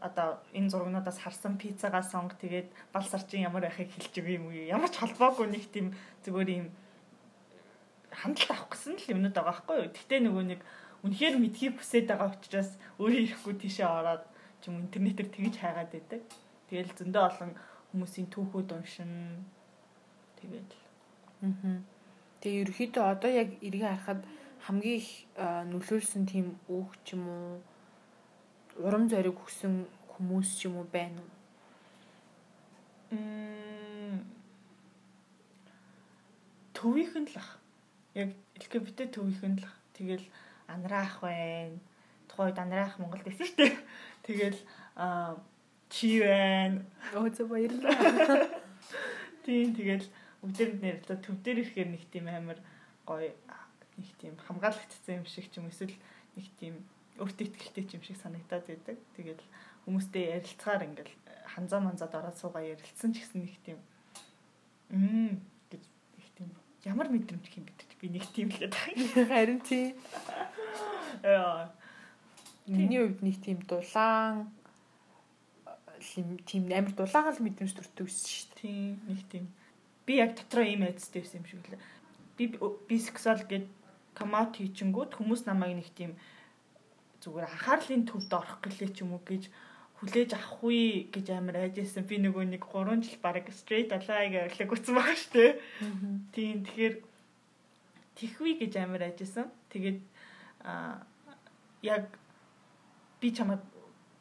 одоо 0.03 0.43
энэ 0.51 0.69
зургнуудаас 0.69 1.17
харсан 1.23 1.55
пиццагаа 1.55 2.03
сонг 2.03 2.35
тэгээд 2.43 2.67
бал 2.91 3.07
сарчин 3.07 3.47
ямар 3.47 3.63
байхыг 3.63 3.87
хэлж 3.95 4.13
өгөө 4.19 4.35
юм 4.35 4.45
уу 4.51 4.55
ямар 4.75 4.91
ч 4.91 4.99
холбоогүй 4.99 5.47
нэг 5.47 5.63
тийм 5.71 5.95
зүгээр 6.27 6.49
ийм 6.51 6.67
хандлт 8.11 8.51
авах 8.51 8.69
гэсэн 8.75 8.99
л 8.99 9.11
юмнууд 9.15 9.33
байгаа 9.33 9.49
байхгүй 9.49 9.77
юу. 9.79 9.89
Гэтэ 9.95 10.15
нөгөө 10.27 10.43
нэг 10.51 10.61
үнэхээр 11.07 11.35
мэдхийг 11.39 11.73
хүсээд 11.79 12.07
байгаа 12.11 12.35
учраас 12.35 12.71
өөрөө 12.99 13.21
ирэхгүй 13.25 13.53
тийшээ 13.63 13.87
ороод 13.87 14.23
ч 14.61 14.63
юм 14.69 14.75
интернетээр 14.83 15.29
тэгж 15.31 15.55
хайгаад 15.59 15.89
байдаг. 15.95 16.21
Тэгэл 16.67 16.97
зөндөө 16.99 17.23
олон 17.23 17.51
хүмүүсийн 17.91 18.27
түүхүүд 18.27 18.69
уншин 18.75 19.11
тэгээд 20.39 20.69
аа. 21.47 21.79
Тэгээ 22.43 22.61
ерөөхдөө 22.63 23.05
одоо 23.07 23.31
яг 23.31 23.49
эргээ 23.63 23.89
харахад 23.91 24.21
хамгийн 24.67 24.99
их 24.99 25.09
нөлөөлсөн 25.71 26.23
тийм 26.27 26.59
үг 26.67 26.91
ч 27.03 27.15
юм 27.15 27.23
уу 27.27 27.63
урам 28.81 29.09
зориг 29.09 29.37
өгсөн 29.37 29.85
хүмүүс 30.15 30.49
ч 30.57 30.69
юм 30.69 30.81
уу 30.81 30.87
байна 30.89 31.21
уу? 31.21 31.31
Мм 33.13 34.23
төвийнхэн 36.73 37.25
л 37.31 37.37
ах 37.39 37.59
яг 38.17 38.33
LGBT 38.59 39.13
төвийнхэн 39.13 39.61
л 39.61 39.67
тэгэл 39.93 40.25
анраах 40.67 41.21
байна. 41.21 41.79
Тухайд 42.27 42.57
анраах 42.59 42.97
Монголд 42.99 43.23
байсан 43.23 43.45
шүү 43.47 43.57
дээ. 43.61 43.73
Тэгэл 44.25 44.59
аа 44.97 45.37
чи 45.87 46.19
байна. 46.19 46.81
Оо 47.13 47.29
зөв 47.29 47.53
баярлалаа. 47.53 47.93
Тийм 49.45 49.75
тэгэл 49.77 50.07
бүгдээр 50.41 50.71
нэрдээ 50.81 51.17
төв 51.23 51.35
дээр 51.39 51.63
ирэхээр 51.63 51.89
нэг 51.93 52.03
тийм 52.11 52.27
амар 52.27 52.59
гоё 53.07 53.31
нэг 53.99 54.09
тийм 54.19 54.35
хамгаалагдсан 54.39 55.21
юм 55.21 55.27
шиг 55.27 55.47
ч 55.51 55.59
юм 55.59 55.67
эсвэл 55.71 55.95
нэг 56.35 56.47
тийм 56.59 56.83
өөртөө 57.21 57.45
ихтэй 57.49 57.85
юм 57.93 58.03
шиг 58.05 58.17
санагдаад 58.21 58.65
байдаг. 58.65 58.97
Тэгэл 59.17 59.43
хүмүүстэй 59.85 60.23
ярилцахаар 60.37 60.87
ингээл 60.87 61.13
ханзаа 61.53 61.81
манзаад 61.83 62.13
ороод 62.15 62.37
суугаа 62.39 62.63
ярилцсан 62.63 63.13
ч 63.13 63.21
гэсэн 63.21 63.41
нэг 63.45 63.57
тийм 63.65 63.79
мм 64.89 65.41
гэж 65.69 65.83
их 66.17 66.29
тийм 66.37 66.49
ямар 66.85 67.09
мэдрэмж 67.09 67.45
юм 67.57 67.65
бэ 67.67 67.73
би 68.03 68.07
нэг 68.11 68.25
тийм 68.35 68.51
л 68.51 68.59
байдаг. 68.59 68.83
Харин 69.31 69.61
тий. 69.63 69.95
Яа. 71.23 71.71
Миний 72.67 72.99
хувьд 72.99 73.23
нэг 73.23 73.39
тийм 73.39 73.63
дулаан 73.63 74.51
тийм 76.43 76.67
амар 76.67 76.91
дулаагаал 76.91 77.39
мэдрэмж 77.39 77.73
төртөг 77.79 78.11
шүү 78.11 78.59
дээ. 78.59 78.59
Тийм 78.59 78.99
нэг 79.07 79.19
тийм. 79.31 79.45
Би 80.03 80.19
яг 80.19 80.35
дотроо 80.35 80.67
ийм 80.67 80.83
айцтай 80.83 81.23
байсан 81.23 81.39
юм 81.39 81.47
шиг 81.47 81.63
лээ. 81.71 81.79
Би 82.35 82.43
бисексуал 82.91 83.39
гэд 83.47 83.71
комаут 84.11 84.59
хийчингүүд 84.59 85.15
хүмүүс 85.15 85.47
намайг 85.47 85.79
нэг 85.79 85.89
тийм 85.95 86.19
зүгээр 87.23 87.47
анхаарлын 87.47 88.03
төвд 88.03 88.31
орох 88.35 88.59
гэлээ 88.59 88.89
ч 88.91 89.07
юм 89.07 89.15
уу 89.15 89.23
гэж 89.23 89.47
хүлээж 90.03 90.29
авахгүй 90.35 91.07
гэж 91.15 91.27
амар 91.31 91.63
айжсэн. 91.63 92.03
Би 92.03 92.19
нөгөө 92.19 92.43
нэг 92.51 92.67
3 92.67 92.99
жил 92.99 93.17
бараг 93.23 93.47
straight 93.55 93.95
алаа 93.95 94.27
гэж 94.27 94.51
өрлөг 94.51 94.71
утсан 94.75 94.95
байгаа 94.99 95.15
шүү 95.15 95.31
дээ. 95.31 95.51
Тийм 96.35 96.55
тэгэхээр 96.67 96.95
тэхвэ 98.19 98.51
гэж 98.59 98.73
амар 98.83 99.07
ажилласан. 99.07 99.47
Тэгээд 99.71 99.99
а 100.67 101.07
яг 101.81 102.11
би 103.23 103.31
чамд 103.31 103.63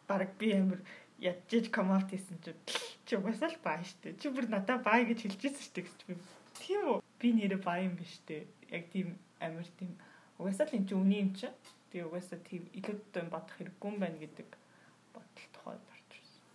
баг 0.06 0.30
би 0.38 0.54
амар 0.54 0.80
ядчих 1.18 1.70
коммент 1.74 2.10
хийсэн 2.10 2.38
чи 2.44 2.54
чи 3.06 3.16
угсаал 3.16 3.56
баа 3.62 3.82
штэ. 3.82 4.14
Чи 4.22 4.30
бүр 4.30 4.46
надаа 4.46 4.78
баа 4.78 5.02
гэж 5.02 5.26
хэлчихсэн 5.26 5.66
штэ 5.66 5.80
гэж 5.82 6.00
би. 6.06 6.14
Тийм 6.62 6.80
үү? 6.86 6.98
Би 7.18 7.28
нэрээ 7.34 7.60
баа 7.62 7.82
юм 7.82 7.98
биш 7.98 8.22
штэ. 8.22 8.46
Яг 8.70 8.90
тийм 8.94 9.18
амар 9.42 9.66
тийм 9.78 9.98
угсаал 10.38 10.70
энэ 10.70 10.86
чи 10.88 10.94
үний 10.94 11.20
юм 11.26 11.34
чи. 11.34 11.50
Тэгээ 11.92 12.08
угсаа 12.08 12.40
тийм 12.40 12.64
илүүдтэй 12.72 13.24
бодох 13.28 13.56
хэрэггүй 13.60 13.88
юм 13.92 13.98
байна 14.00 14.16
гэдэг 14.16 14.48
бодол 15.12 15.46
тухай 15.52 15.76
барч 15.76 16.10
ирсэн. 16.16 16.48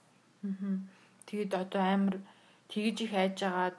Аа. 0.49 0.81
Тэгээд 1.29 1.53
одоо 1.53 1.83
амар 1.85 2.17
тэгж 2.73 2.97
их 3.05 3.13
айж 3.13 3.37
агаад 3.45 3.77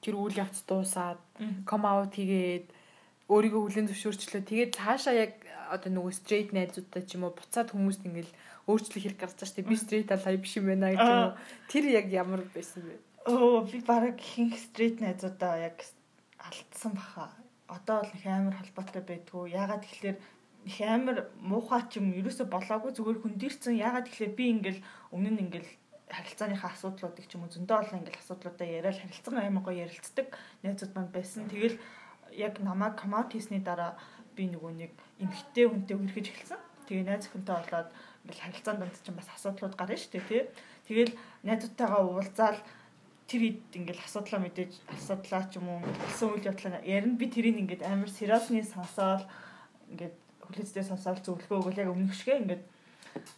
тэр 0.00 0.16
үйл 0.16 0.40
явц 0.40 0.64
дуусаад 0.64 1.20
ком 1.68 1.82
аут 1.84 2.16
хийгээд 2.16 2.72
өөрийгөө 3.28 3.62
хүлэн 3.68 3.88
зөвшөөрчлөө. 3.88 4.42
Тэгээд 4.48 4.76
цаашаа 4.80 5.14
яг 5.16 5.32
одоо 5.68 5.90
нөгөө 5.92 6.12
straight 6.12 6.50
найзуудтай 6.52 7.02
ч 7.08 7.16
юм 7.16 7.24
уу 7.24 7.36
буцаад 7.36 7.72
хүмүүст 7.72 8.04
ингээл 8.04 8.32
өөрчлөх 8.68 9.02
хэрэг 9.04 9.20
гарч 9.20 9.36
байгаа 9.36 9.48
шүү 9.48 9.56
дээ. 9.60 9.70
Би 9.70 9.76
straight 9.80 10.10
алаа 10.12 10.36
биш 10.36 10.54
юм 10.60 10.66
байна 10.68 10.92
гэж 10.92 11.00
юм 11.04 11.20
уу. 11.24 11.36
Тэр 11.72 11.84
яг 11.88 12.06
ямар 12.12 12.42
байсан 12.52 12.80
бэ? 12.84 12.96
Оо 13.32 13.64
би 13.64 13.78
бараг 13.80 14.16
хинх 14.20 14.56
straight 14.60 15.00
найзуудаа 15.00 15.56
яг 15.68 15.76
алдсан 16.40 16.92
баха. 16.92 17.32
Одоо 17.68 18.04
бол 18.04 18.12
их 18.12 18.26
амар 18.28 18.56
холбоотой 18.60 19.02
байдгүй. 19.08 19.56
Ягаад 19.56 19.84
тэгэхээр 19.84 20.16
их 20.64 20.80
амар 20.80 21.28
муухай 21.40 21.82
ч 21.92 22.00
юм 22.00 22.12
ерөөсө 22.16 22.48
болоогүй 22.48 22.92
зүгээр 22.96 23.20
хөндөрцөн. 23.20 23.76
Ягаад 23.76 24.08
тэгэхээр 24.08 24.32
би 24.32 24.44
ингээл 24.54 24.80
өмнө 25.12 25.30
нь 25.36 25.42
ингээл 25.44 25.70
харилцааныхаа 26.08 26.72
асуудлуудыг 26.72 27.26
ч 27.28 27.36
юм 27.36 27.44
уу 27.44 27.52
зөндөө 27.52 27.76
олон 27.80 28.00
ингээл 28.00 28.22
асуудлуудаа 28.24 28.68
яриад 28.68 28.96
харилцан 29.00 29.36
аймаг 29.40 29.64
гоё 29.64 29.84
ярилцдаг 29.84 30.26
найзууд 30.64 30.92
манд 30.96 31.10
байсан. 31.12 31.44
Тэгэл 31.52 31.76
яг 32.32 32.54
намайг 32.64 32.96
коммент 32.96 33.32
хийсний 33.32 33.60
дараа 33.60 33.96
би 34.36 34.48
нөгөө 34.48 34.72
нэг 34.72 34.92
эмхтэй 35.20 35.68
хүнтэй 35.68 35.96
үргэж 36.00 36.26
эхэлсэн. 36.32 36.60
Тэгээ 36.88 37.04
найз 37.08 37.28
охинтой 37.28 37.56
болоод 37.60 37.88
ингээл 38.24 38.44
харилцаанд 38.44 38.80
донд 38.80 38.96
чинь 39.04 39.18
бас 39.20 39.28
асуудлууд 39.36 39.74
гарна 39.76 39.96
шүү 40.00 40.12
дээ 40.16 40.28
тий. 40.28 40.42
Тэгэл 40.88 41.12
найзуудтайгаа 41.44 42.02
уулзаал 42.08 42.60
тэр 43.28 43.40
хэд 43.40 43.60
ингээл 43.80 44.04
асуудлаа 44.04 44.40
мэдээж 44.44 44.72
асуудлаа 44.96 45.44
ч 45.48 45.56
юм 45.60 45.68
уу 45.68 45.80
болсон 45.80 46.36
үйл 46.36 46.48
явдлаа 46.48 46.84
ярина 46.84 47.16
би 47.16 47.26
тэрийг 47.32 47.56
ингээд 47.56 47.82
амар 47.88 48.10
сериосны 48.12 48.60
сонсоол 48.60 49.24
ингээд 49.88 50.23
хүлээцтэй 50.46 50.84
сонсоол 50.84 51.20
зөвлөгөө 51.24 51.58
өгөөл 51.60 51.80
яг 51.82 51.90
өмнөх 51.92 52.14
шигээ 52.14 52.40
ингээд 52.42 52.62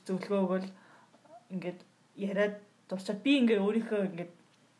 зөвлөгөө 0.07 0.41
өгөөл 0.45 0.69
ингээд 1.55 1.81
яриад 2.17 2.55
дуусаад 2.89 3.21
би 3.23 3.33
ингээд 3.41 3.65
өөрийнхөө 3.65 4.01
ингээд 4.11 4.33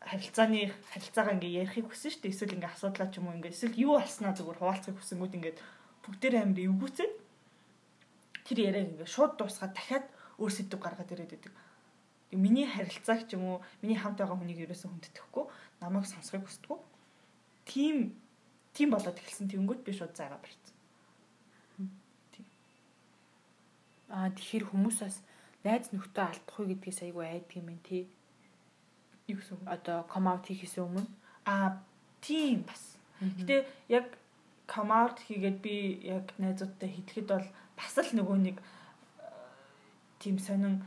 харилцааны 0.07 0.71
харилцаагаа 0.91 1.35
ингээ 1.35 1.57
ярихыг 1.61 1.87
хүсэн 1.91 2.11
шүү 2.11 2.21
дээ. 2.23 2.33
Эсвэл 2.33 2.55
ингээ 2.55 2.71
асуудлаа 2.71 3.07
ч 3.11 3.19
юм 3.19 3.27
уу 3.27 3.37
ингээ 3.37 3.53
эсвэл 3.53 3.75
юу 3.75 3.93
алснаа 3.99 4.31
зүгээр 4.37 4.59
хуваалцахыг 4.61 4.97
хүсэнгүүт 4.99 5.37
ингээ 5.37 5.55
бүгдээр 6.03 6.35
амир 6.39 6.59
эвгүүцээд 6.71 7.13
тэр 8.47 8.57
яриаг 8.71 8.87
ингээ 8.95 9.09
шууд 9.11 9.33
дуусгаад 9.35 9.73
дахиад 9.75 10.05
өөр 10.39 10.51
сэдв 10.53 10.79
гаргаад 10.79 11.11
ирээд 11.11 11.31
байдаг. 11.35 11.53
Миний 12.31 12.67
харилцааг 12.67 13.27
ч 13.27 13.35
юм 13.35 13.43
уу 13.43 13.57
миний 13.83 13.99
хамт 13.99 14.19
байгаа 14.19 14.37
хүнийг 14.39 14.63
ерөөсөө 14.63 14.87
хүндэтгэхгүй 14.87 15.45
намайг 15.83 16.05
сонсохыг 16.07 16.47
хүсдэггүй. 16.47 16.79
Тим 17.67 18.15
тим 18.71 18.93
болоод 18.93 19.17
эхэлсэн 19.19 19.51
тэнгүүт 19.51 19.81
би 19.83 19.91
шууд 19.91 20.13
зайгаа 20.15 20.39
барьсан. 20.39 20.76
Аа 24.07 24.31
тэгэхээр 24.31 24.65
хүмүүс 24.71 24.97
бас 25.03 25.17
найз 25.63 25.91
нөхдөд 25.91 26.23
алдахгүй 26.23 26.65
гэдгээс 26.71 26.99
айгүй 27.03 27.25
айдаг 27.27 27.55
юм 27.59 27.67
байна 27.67 27.83
тий 27.87 28.03
юу 29.27 29.37
гэсэн 29.37 29.67
одоо 29.67 30.07
come 30.07 30.31
out 30.31 30.47
хийхээс 30.47 30.79
өмнө 30.79 31.03
а 31.43 31.83
тийм 32.23 32.63
бас. 32.63 32.95
Гэтэ 33.19 33.67
яг 33.91 34.15
come 34.67 34.91
out 34.95 35.19
хийгээд 35.27 35.57
би 35.59 35.99
яг 36.07 36.31
найзуудтай 36.39 36.89
хэлэхэд 36.91 37.27
бол 37.27 37.47
бас 37.75 37.95
л 37.99 38.11
нөгөө 38.15 38.37
нэг 38.47 38.57
тийм 40.23 40.39
сонин 40.39 40.83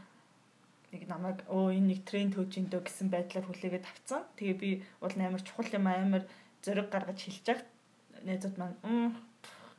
нэг 0.92 1.04
намайг 1.08 1.44
өө 1.52 1.76
энэ 1.76 1.88
нэг 1.92 2.00
тренд 2.08 2.34
хөөж 2.34 2.52
индөө 2.60 2.80
гэсэн 2.88 3.08
байдлаар 3.12 3.46
хүлээгээд 3.46 3.84
тавцсан. 3.84 4.24
Тэгээ 4.36 4.56
би 4.56 4.70
бол 5.00 5.14
амар 5.16 5.42
чухал 5.44 5.68
юм 5.76 5.86
амар 5.86 6.24
зориг 6.64 6.88
гаргаж 6.88 7.20
хэлж 7.20 7.44
яах 7.46 7.62
найзууд 8.24 8.56
маань 8.56 9.16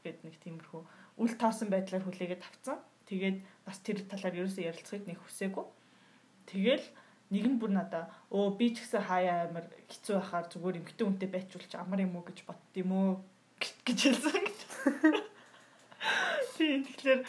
гэд 0.06 0.18
нэг 0.26 0.36
тиймэрхүү 0.42 0.82
үл 1.22 1.34
тоосон 1.42 1.70
байдлаар 1.74 2.06
хүлээгээд 2.06 2.42
тавцсан. 2.46 2.78
Тэгээд 3.12 3.44
бас 3.68 3.78
тэр 3.84 4.00
талаар 4.08 4.40
ерөөсөө 4.40 4.72
ярилцахыг 4.72 5.04
нэг 5.04 5.20
хүсээгүй. 5.20 5.66
Тэгэл 6.48 6.86
нэг 7.36 7.46
нь 7.48 7.60
бүр 7.60 7.76
надаа 7.76 8.08
өө 8.32 8.56
би 8.56 8.72
ч 8.72 8.88
гэсэн 8.88 9.04
хаяа 9.04 9.52
амар 9.52 9.68
хэцүү 9.92 10.16
байхаар 10.16 10.48
зүгээр 10.48 10.80
эмгтэн 10.80 11.08
үнтэй 11.12 11.28
байчулч 11.28 11.76
амар 11.76 12.08
юм 12.08 12.16
уу 12.16 12.24
гэж 12.24 12.48
бодд 12.48 12.72
юм 12.80 12.92
уу 12.96 13.10
гэж 13.60 14.00
хэлсэн 14.00 14.44
гэж. 14.48 14.60
Тийм 16.56 16.88
тэгэхээр 16.88 17.22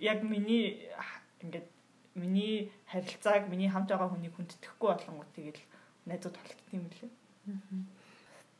яг 0.00 0.18
миний 0.24 0.92
ингээд 1.40 1.68
миний 2.14 2.72
харилцааг 2.88 3.48
миний 3.48 3.68
хамт 3.72 3.88
байгаа 3.88 4.12
хүнийг 4.12 4.36
хүндэтгэхгүй 4.36 4.88
болонгууд 4.92 5.32
тэгэл 5.36 5.62
найзууд 6.04 6.36
толгдсон 6.36 6.76
юм 6.76 6.86
лээ. 6.88 7.10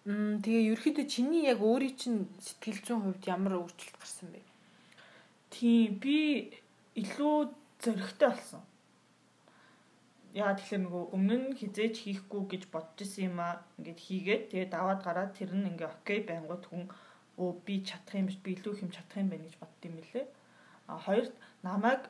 Мм 0.09 0.40
тэгээ 0.40 0.69
ерөөхдөө 0.73 1.07
чиний 1.12 1.45
яг 1.52 1.61
өөрийн 1.61 1.97
чинь 1.97 2.21
сэтгэл 2.40 2.80
зүйн 2.85 3.00
хувьд 3.04 3.25
ямар 3.28 3.61
өөрчлөлт 3.61 3.97
гарсан 4.00 4.28
бэ? 4.33 4.50
Тийм 5.50 5.99
би 6.02 6.19
илүү 7.02 7.37
зөрөгтэй 7.83 8.30
болсон. 8.30 8.62
Яа 10.35 10.54
тэгэхээр 10.54 10.83
нөгөө 10.87 11.04
өмнө 11.16 11.37
нь 11.42 11.57
хизээж 11.59 11.95
хийхгүй 12.07 12.42
гэж 12.50 12.62
бодож 12.71 13.02
исэн 13.02 13.35
юм 13.35 13.38
аа 13.42 13.54
ингээд 13.78 14.00
хийгээд 14.07 14.42
тэгээд 14.50 14.71
даваад 14.75 15.00
гараад 15.02 15.35
тэр 15.35 15.50
нь 15.59 15.69
ингээ 15.71 15.90
окей 15.90 16.19
байнгут 16.23 16.64
хүн 16.71 16.87
өө 17.42 17.50
би 17.66 17.75
чадах 17.88 18.14
юм 18.21 18.30
биш 18.30 18.38
би 18.45 18.54
илүү 18.54 18.73
их 18.75 18.83
юм 18.87 18.92
чадах 18.95 19.19
юм 19.19 19.30
байна 19.33 19.47
гэж 19.49 19.57
бодд 19.59 19.83
юм 19.88 19.97
лээ. 19.99 20.26
А 20.87 21.02
хоёрт 21.07 21.35
намайг 21.66 22.02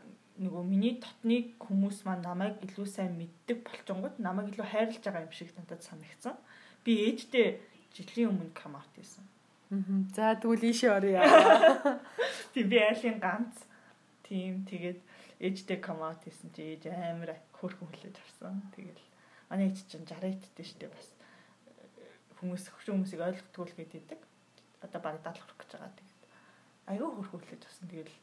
нөгөө 0.44 0.62
миний 0.72 0.94
дотны 1.00 1.38
хүмүүс 1.64 2.04
маань 2.04 2.24
намайг 2.28 2.60
илүү 2.66 2.86
сайн 2.92 3.16
мэддэг 3.20 3.58
болчонгод 3.64 4.14
намайг 4.26 4.52
илүү 4.52 4.68
хайрлаж 4.68 5.00
байгаа 5.04 5.24
юм 5.24 5.34
шиг 5.36 5.52
надад 5.56 5.80
санагдсан. 5.84 6.36
Би 6.84 6.92
ээжтэй 7.08 7.60
жилийн 7.96 8.32
өмнө 8.32 8.52
кам 8.56 8.76
аут 8.76 8.92
хийсэн. 8.96 9.24
За 9.70 10.34
тэгвэл 10.34 10.66
ийшээ 10.66 10.90
орё. 10.90 11.22
Тийм 12.52 12.66
би 12.66 12.78
айлын 12.82 13.22
ганц. 13.22 13.54
Тийм 14.26 14.66
тэгээд 14.66 14.98
ээжтэй 15.38 15.78
кам 15.78 16.02
аут 16.02 16.26
хийсэн 16.26 16.50
чи 16.50 16.74
ээж 16.74 16.90
амар 16.90 17.38
хөрхөн 17.54 17.86
хүлээж 17.86 18.18
авсан. 18.18 18.58
Тэгэл 18.74 18.98
манай 19.46 19.70
ээж 19.70 19.86
чинь 19.86 20.02
60 20.02 20.42
идтэй 20.42 20.66
штэ 20.66 20.90
бас 20.90 21.14
хүмүүс 22.42 22.66
хөшөө 22.66 22.98
хүмүүсийг 22.98 23.22
ойлгохгүй 23.22 23.66
л 23.70 23.78
гэдэг. 23.78 24.20
Одоо 24.82 25.00
баг 25.00 25.22
70 25.22 25.38
хүрэх 25.38 25.58
гэж 25.62 25.70
байгаа. 25.78 25.94
Тэгээд 25.94 26.22
аюу 26.90 27.10
хөрхөн 27.14 27.38
хүлээж 27.38 27.62
авсан. 27.62 27.86
Тэгэл 27.86 28.18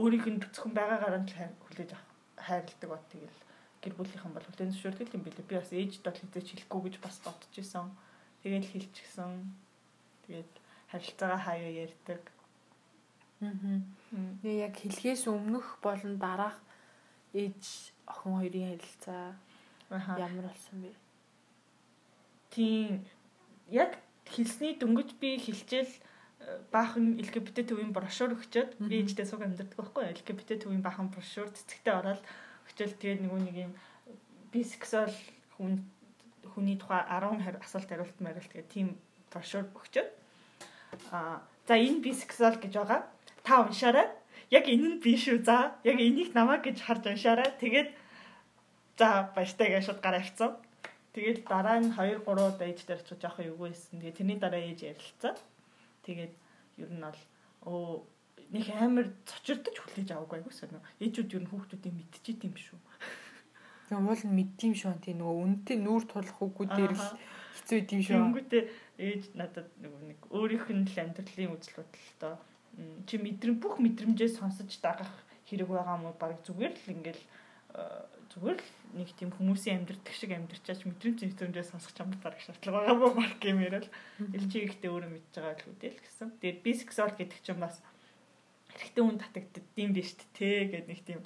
өөрийнх 0.00 0.28
нь 0.32 0.40
зөвхөн 0.40 0.72
байгаагаар 0.72 1.20
нь 1.20 1.28
хүлээж 1.60 1.92
хайрладаг 2.40 2.88
бат 2.88 3.04
тэгэл 3.12 3.40
гэр 3.84 3.94
бүлийнхэн 4.00 4.32
бол 4.32 4.48
хүлээн 4.48 4.72
зөвшөөрдөг 4.72 5.12
юм 5.12 5.22
билээ. 5.28 5.44
Би 5.44 5.60
бас 5.60 5.70
ээжд 5.76 6.02
бол 6.08 6.16
хизээч 6.16 6.48
хэлэхгүй 6.56 6.80
гэж 6.88 6.96
бас 7.04 7.20
бодож 7.20 7.52
исэн. 7.52 7.92
Тэгээд 8.44 8.66
хэлчихсэн. 8.68 9.40
Тэгээд 10.28 10.52
харилцаагаа 10.92 11.40
хаяа 11.40 11.72
ярьдаг. 11.88 12.22
Аа. 13.40 13.80
Яг 14.44 14.76
хэлхээс 14.76 15.24
өмнөх 15.32 15.80
болон 15.80 16.20
дараах 16.20 16.60
ээж 17.32 17.92
охин 18.04 18.36
хоёрын 18.36 18.76
харилцаа 18.76 19.32
ямар 20.20 20.52
болсон 20.52 20.76
бэ? 20.84 20.92
Тийм 22.52 23.08
яг 23.72 23.96
хэлсний 24.28 24.76
дөнгөж 24.76 25.16
би 25.16 25.40
хэлчихэл 25.40 25.92
баахан 26.68 27.16
LGBT 27.24 27.64
төвийн 27.72 27.96
брошюр 27.96 28.36
өгчөөд 28.36 28.76
би 28.76 29.00
ээжтэй 29.00 29.24
суг 29.24 29.40
амьддаг 29.40 29.72
байхгүй 29.72 30.12
LGBT 30.12 30.68
төвийн 30.68 30.84
баахан 30.84 31.08
брошюр 31.08 31.48
цэцэгтэй 31.48 31.94
ороод 31.96 32.22
өгчөөл 32.68 32.94
тэгээд 33.00 33.20
нөгөө 33.24 33.40
нэг 33.48 33.56
юм 33.68 33.72
бисексуал 34.52 35.16
хүн 35.56 35.80
хүний 36.54 36.76
тухай 36.78 37.02
10 37.10 37.60
асуулт 37.60 37.88
хариулт 37.90 38.18
мариулт 38.20 38.52
гэх 38.52 38.70
тийм 38.70 38.96
брошюр 39.30 39.66
өгчөөд 39.74 40.10
а 41.10 41.42
за 41.68 41.74
энэ 41.74 42.00
бисексуал 42.06 42.56
гэж 42.62 42.72
байгаа 42.78 43.00
та 43.42 43.62
уншаарай 43.66 44.08
яг 44.50 44.64
энэ 44.70 44.86
нь 44.88 45.00
би 45.04 45.18
шүү 45.18 45.42
за 45.42 45.74
яг 45.84 45.98
энийг 45.98 46.30
намаа 46.38 46.58
гэж 46.62 46.78
харж 46.86 47.04
уншаарай 47.12 47.50
тэгээд 47.62 47.88
за 48.98 49.08
баяртай 49.34 49.68
гэж 49.74 49.82
шууд 49.86 50.00
гараа 50.00 50.22
авцсан 50.22 50.52
Тэгээд 51.14 51.46
дараа 51.46 51.78
нь 51.78 51.94
2 51.94 52.26
3 52.26 52.26
удаа 52.26 52.66
ээж 52.66 52.90
дээр 52.90 52.98
очиж 53.06 53.22
яах 53.22 53.38
юу 53.38 53.70
гэсэн. 53.70 54.02
Тэгээд 54.02 54.18
тэрний 54.18 54.38
дараа 54.42 54.58
ээж 54.58 54.80
ярилцсан. 54.82 55.38
Тэгээд 56.02 56.34
ер 56.82 56.90
нь 56.90 57.04
бол 57.06 57.22
оо 57.70 58.02
нэг 58.50 58.66
амар 58.74 59.06
цочирдож 59.22 59.78
хүлээж 59.78 60.10
аваагүй 60.10 60.42
айгу 60.42 60.50
сонио. 60.50 60.82
Ээжүүд 60.98 61.38
ер 61.38 61.42
нь 61.46 61.50
хүүхдүүдийн 61.54 61.94
мэдчихэд 61.94 62.50
юм 62.50 62.58
шүү. 62.58 62.78
Тэгээ 63.88 64.00
уул 64.00 64.22
нь 64.24 64.36
мэддэм 64.38 64.72
шүү. 64.72 64.96
Тий 65.04 65.14
нөгөө 65.14 65.36
үнэтэй 65.44 65.78
нүүр 65.80 66.04
тулах 66.08 66.38
үгүүдээр 66.40 66.92
л 66.96 67.06
хэцүү 67.60 67.76
идэм 67.84 68.00
шүү. 68.00 68.16
Үнгүүтээ 68.16 68.62
ээж 69.00 69.22
надад 69.36 69.68
нөгөө 69.82 70.02
нэг 70.08 70.20
өөрийнх 70.30 70.68
нь 70.72 70.88
л 70.88 70.96
амьдралын 71.02 71.54
үзэл 71.54 71.76
бодолтой 71.78 72.34
чи 73.06 73.18
мэдрэмж 73.22 73.58
бүх 73.62 73.78
мэдрэмжээ 73.78 74.30
сонсож 74.34 74.70
дагах 74.82 75.10
хэрэг 75.46 75.68
байгаа 75.70 75.98
мó 76.00 76.10
баг 76.18 76.42
зүгээр 76.42 76.74
л 76.74 76.90
ингээл 76.90 77.22
зүгээр 78.34 78.58
л 78.58 78.70
нэг 78.98 79.08
тийм 79.14 79.30
хүмүүсийн 79.30 79.82
амьдрэх 79.82 80.14
шиг 80.14 80.34
амьдрчаач 80.34 80.82
мэдрэмж 80.86 81.18
мэдрэмжээ 81.22 81.66
сонсох 81.70 81.94
юм 82.02 82.14
барах 82.18 82.42
шаардлага 82.42 82.82
байгаа 82.82 82.98
мó 82.98 83.08
баг 83.14 83.34
гэмээр 83.38 83.74
л 83.82 83.88
эл 84.34 84.46
чи 84.50 84.66
ихтэй 84.66 84.90
өөрөө 84.90 85.10
мэдж 85.10 85.34
байгаа 85.38 85.54
л 85.58 85.70
үдэл 85.70 85.98
гэсэн. 86.02 86.28
Тэгээд 86.42 86.64
бисексуал 86.66 87.14
гэдэг 87.14 87.40
чинь 87.46 87.62
бас 87.62 87.78
хэрэгтэй 88.74 89.02
хүн 89.06 89.18
татагддсан 89.22 89.90
биш 89.94 90.10
тэ 90.34 90.66
гэдэг 90.70 90.90
нэг 90.90 91.00
тийм 91.06 91.20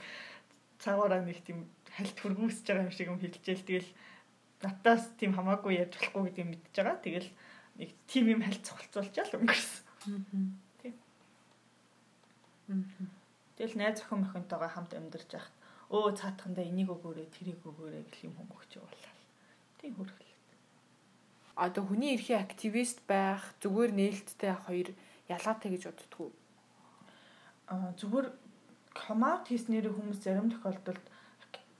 цагаараа 0.81 1.25
нэг 1.25 1.40
тийм 1.44 1.64
хальт 1.98 2.16
хөргөөсөж 2.22 2.64
байгаа 2.70 2.87
юм 2.87 2.94
шиг 2.94 3.11
юм 3.11 3.18
хэлжээл 3.18 3.66
тэгэл 3.66 3.90
натаас 4.62 5.11
тийм 5.18 5.34
хамаагүй 5.34 5.82
яаж 5.82 5.92
болохгүй 5.98 6.30
гэдгийг 6.30 6.48
мэдж 6.54 6.74
байгаа. 6.78 6.96
Тэгэл 7.02 7.30
нэг 7.78 7.90
тийм 8.06 8.24
юм 8.38 8.40
хальт 8.46 8.62
цогцолцуулчаал 8.62 9.34
өнгөрсөн. 9.42 9.82
Тийм. 10.78 10.94
Тэгэл 13.58 13.78
найз 13.78 13.98
охин 14.02 14.22
охинтойгоо 14.22 14.70
хамт 14.70 14.94
амьдарч 14.94 15.30
яхад 15.34 15.54
өө 15.90 16.14
цаатхандаа 16.20 16.64
энийг 16.66 16.90
өгөөрэй, 16.94 17.26
тэрийг 17.32 17.64
өгөөрэй 17.64 18.04
гэх 18.06 18.28
юм 18.28 18.34
хүн 18.37 18.50
өгч 18.52 18.78
явуулаа. 18.78 19.14
Тийм 19.80 19.94
хөргөл. 19.96 20.32
Одоо 21.58 21.82
хүний 21.88 22.14
эрхийн 22.14 22.44
активист 22.44 23.02
байх 23.08 23.42
зүгээр 23.64 23.92
нээлттэй 23.96 24.54
хоёр 24.62 24.88
ялгаатай 25.26 25.68
гэж 25.74 25.82
боддгоо. 25.90 26.30
Аа 27.72 27.90
зүгээр 27.98 28.26
комаут 28.94 29.48
хийснээр 29.48 29.90
хүмүүс 29.90 30.22
зарим 30.22 30.52
тохиолдолд 30.52 31.02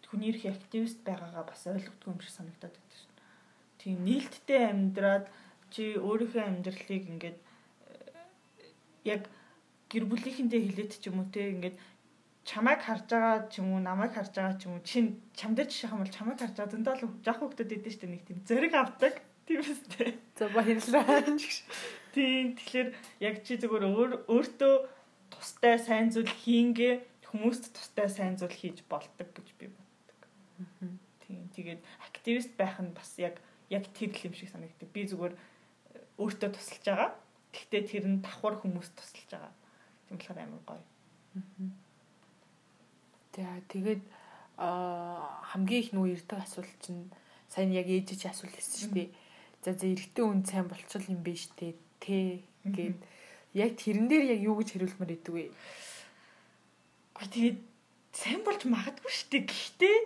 хүний 0.09 0.33
эрхийн 0.33 0.57
активист 0.57 1.05
байгаагаа 1.05 1.45
бас 1.45 1.63
ойлгохгүй 1.69 2.09
юм 2.13 2.21
шиг 2.25 2.35
санагдаад 2.35 2.75
байдаг 2.75 2.97
шин. 2.97 3.15
Тийм 3.79 3.97
нээлттэй 4.09 4.61
амьдраад 4.73 5.27
чи 5.71 5.85
өөрийнхөө 6.01 6.45
амьдралыг 6.49 7.05
ингээд 7.13 7.39
э, 7.39 7.45
яг 9.05 9.29
гэр 9.93 10.05
бүлийнхэнтэй 10.09 10.61
хилээд 10.65 10.93
ч 10.97 11.13
юм 11.13 11.21
уу 11.21 11.29
те 11.29 11.53
ингээд 11.53 11.77
чамайг 12.49 12.81
харж 12.81 13.05
байгаа 13.13 13.37
ч 13.53 13.61
юм 13.61 13.77
уу 13.77 13.81
намайг 13.85 14.13
харж 14.17 14.33
байгаа 14.33 14.57
ч 14.57 14.65
юм 14.65 14.81
уу 14.81 14.85
чин 14.89 15.21
чамдэр 15.37 15.69
жишээ 15.69 15.93
юм 15.93 16.01
бол 16.01 16.17
чамайг 16.17 16.39
харж 16.41 16.55
байгаа 16.57 16.73
зөндөө 16.73 16.95
л 16.97 17.05
жоох 17.21 17.39
хөвгдөд 17.45 17.77
идэв 17.77 17.93
штэ 17.93 18.09
нэг 18.09 18.23
тийм 18.25 18.39
зэрэг 18.49 18.73
авдаг 18.73 19.15
тийм 19.45 19.61
үстэй. 19.65 20.17
За 20.37 20.49
баярлалаа. 20.53 21.25
Тийм 22.15 22.57
тэгэхээр 22.57 22.89
яг 23.25 23.37
чи 23.45 23.57
зүгээр 23.61 23.85
өөр 23.89 24.11
өөртөө 24.29 24.75
тустай 25.33 25.77
сайн 25.81 26.13
зүйл 26.13 26.29
хийнгээ 26.29 26.95
хүмүүст 27.29 27.73
тустай 27.77 28.09
сайн 28.09 28.37
зүйл 28.37 28.53
хийж 28.53 28.85
болдог 28.89 29.29
гэж 29.33 29.49
би 29.61 29.69
боддог. 29.69 29.88
Тэгээд 31.69 31.85
активист 32.01 32.53
байх 32.57 32.81
нь 32.81 32.97
бас 32.97 33.13
яг 33.21 33.37
яг 33.69 33.85
тэр 33.93 34.09
л 34.17 34.33
юм 34.33 34.33
шиг 34.33 34.49
санагддаг. 34.49 34.89
Би 34.89 35.05
зүгээр 35.05 35.37
өөртөө 36.17 36.51
тусалж 36.57 36.85
байгаа. 36.89 37.13
Гэхдээ 37.53 37.83
тэр 37.85 38.05
нь 38.09 38.25
давхар 38.25 38.57
хүмүүст 38.65 38.97
тусалж 38.97 39.29
байгаа. 39.29 39.53
Тийм 40.09 40.17
болохоор 40.17 40.41
амар 40.41 40.63
гоё. 40.65 40.85
За 43.37 43.45
тэгээд 43.69 44.03
хамгийн 44.57 45.83
их 45.85 45.93
нөгөө 45.93 46.17
ирдэг 46.17 46.41
асуулт 46.41 46.73
чинь 46.81 47.13
сайн 47.53 47.77
яг 47.77 47.85
ээж 47.85 48.17
чи 48.17 48.27
асуулт 48.33 48.57
хэлсэн 48.57 48.81
шүү 48.89 48.93
дээ. 48.97 49.09
За 49.61 49.77
за 49.77 49.85
эрэгтэй 49.93 50.25
хүн 50.25 50.43
сайн 50.49 50.73
болчихвол 50.73 51.13
юм 51.13 51.21
биш 51.21 51.53
үү 51.53 51.77
те 52.01 52.41
гээд 52.65 52.99
яг 53.53 53.77
тэрэн 53.77 54.09
дээр 54.09 54.25
яг 54.33 54.41
юу 54.41 54.57
гэж 54.57 54.69
хариулмаар 54.73 55.13
идэг 55.13 55.35
вэ? 55.37 55.53
Гэхдээ 57.13 57.29
тэгээд 57.37 57.59
сайн 58.17 58.41
болж 58.43 58.63
магадгүй 58.65 59.13
шүү 59.13 59.29
дээ. 59.31 59.45
Гэхдээ 59.47 59.99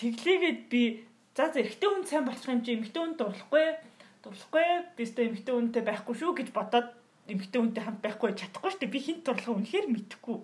тэглээгээд 0.00 0.60
би 0.72 0.82
за 1.36 1.52
за 1.52 1.60
эрэгтэй 1.60 1.88
хүн 1.92 2.04
сайн 2.08 2.24
болчих 2.24 2.48
юм 2.48 2.64
чи 2.64 2.72
эмэгтэй 2.72 3.00
хүн 3.04 3.14
дурлахгүй 3.20 3.66
дурлахгүй 4.24 4.66
бистэ 4.96 5.28
эмэгтэй 5.28 5.54
хүнтэй 5.54 5.82
байхгүй 5.84 6.14
шүү 6.16 6.32
гэж 6.40 6.48
бодоод 6.56 6.88
эмэгтэй 7.28 7.60
хүнтэй 7.60 7.84
хамт 7.84 8.00
байхгүй 8.02 8.32
чадахгүй 8.34 8.70
шүү 8.72 8.80
дээ. 8.80 8.94
Би 8.94 9.00
хинт 9.00 9.22
дурлахаа 9.24 9.54
үнэхээр 9.56 9.86
мэдэхгүй. 9.92 10.38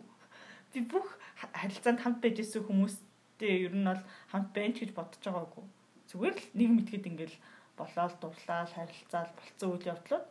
Би 0.72 0.80
бүх 0.86 1.06
харилцаанд 1.40 2.00
хамт 2.00 2.20
байж 2.22 2.36
исэн 2.40 2.62
хүмүүстэй 2.68 3.52
ер 3.66 3.74
нь 3.74 3.88
бол 3.88 4.02
хамт 4.30 4.50
байна 4.54 4.76
гэж 4.76 4.90
бодож 4.94 5.22
байгаагүй. 5.24 5.64
Зүгээр 6.08 6.36
л 6.36 6.46
нэг 6.54 6.70
мэтгэд 6.76 7.08
ингээл 7.10 7.36
болоод 7.76 8.14
дурлаад 8.22 8.70
харилцаал 8.72 9.30
болцсон 9.34 9.68
үйл 9.74 9.90
явдлууд. 9.92 10.26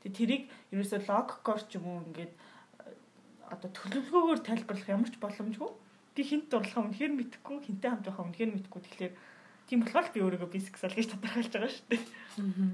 Тэгээ 0.00 0.16
тэрийг 0.18 0.42
ерөөсөө 0.72 1.00
логикоор 1.06 1.60
ч 1.64 1.70
юм 1.78 1.84
уу 1.88 2.04
ингээд 2.10 2.32
э, 2.32 2.36
одоо 3.54 3.70
төлөвлөгөөгөөр 3.70 4.40
тайлбарлах 4.44 4.88
ямар 4.88 5.10
ч 5.12 5.16
боломжгүй. 5.20 5.70
Би 6.14 6.22
хинт 6.26 6.46
дурлахаа 6.50 6.84
үнэхээр 6.86 7.12
мэдэхгүй, 7.14 7.56
хинтээ 7.66 7.90
хамт 7.90 8.06
байхаа 8.06 8.24
үнэхээр 8.26 8.50
мэдэхгүй. 8.54 8.80
Тэгэхээр 8.82 9.14
тийм 9.70 9.78
болохоор 9.86 10.08
би 10.10 10.20
өөрийгөө 10.20 10.50
бисексуал 10.50 10.96
гэж 10.96 11.06
тодорхойлж 11.14 11.52
байгаа 11.54 11.70
шүү 11.70 11.86
дээ. 11.90 12.02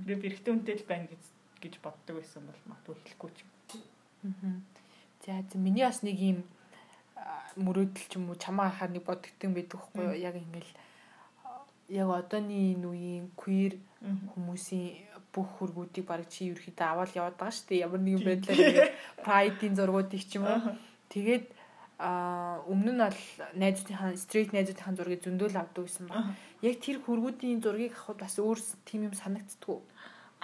Би 0.09 0.15
бэрхтээ 0.17 0.53
үнтэй 0.57 0.77
л 0.81 0.89
байна 0.89 1.07
гэж 1.13 1.23
гэж 1.61 1.75
боддог 1.85 2.15
байсан 2.17 2.43
бол 2.49 2.63
магадгүй 2.73 2.95
хэлэхгүй 2.97 3.31
ч 3.37 3.39
юм. 3.45 4.65
За 5.27 5.59
миний 5.59 5.85
бас 5.85 6.01
нэг 6.01 6.17
юм 6.17 6.41
мөрөөдөл 7.57 8.07
ч 8.09 8.13
юм 8.17 8.31
уу 8.31 8.39
чамаа 8.41 8.73
харахаар 8.73 8.93
нэг 8.95 9.05
бодгдсон 9.05 9.53
байдаг 9.57 9.81
хгүй 9.81 10.05
юу 10.05 10.17
яг 10.17 10.37
ингээл 10.37 10.73
яг 11.89 12.09
одооний 12.11 12.75
энэ 12.77 12.87
үеийн 12.89 13.27
queer 13.37 13.75
хүмүүсийн 14.05 15.05
бүх 15.33 15.49
хөргүүдийг 15.59 16.07
баг 16.07 16.29
чи 16.29 16.53
ерөөхдөө 16.53 16.87
аваад 16.87 17.13
яваад 17.17 17.37
байгаа 17.37 17.57
шүү 17.57 17.69
дээ. 17.69 17.85
Ямар 17.87 18.01
нэгэн 18.01 18.25
байдлаар 18.25 18.61
ингээд 18.61 18.93
Pride-ийн 19.25 19.75
зургуудыг 19.77 20.23
ч 20.25 20.37
юм 20.37 20.45
уу. 20.49 20.77
Тэгээд 21.13 21.45
а 21.99 22.61
өмнө 22.69 22.93
нь 22.93 23.01
бол 23.01 23.23
найзуудынхаа 23.57 24.17
стрит 24.21 24.53
найзуудынхаа 24.53 24.97
зургийг 24.97 25.25
зөндөөл 25.25 25.57
авдаг 25.57 25.85
гэсэн 25.89 26.07
ба. 26.13 26.37
Яг 26.61 26.77
тэр 26.85 27.01
хөргүүдийн 27.01 27.65
зургийг 27.65 27.97
авахд 27.97 28.21
бас 28.21 28.37
өөр 28.37 28.61
тийм 28.85 29.09
юм 29.09 29.15
санагддгүү. 29.17 29.79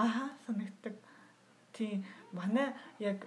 Аха 0.00 0.32
санагддаг. 0.48 0.96
Тийм 1.76 2.04
манай 2.32 2.72
яг 2.98 3.20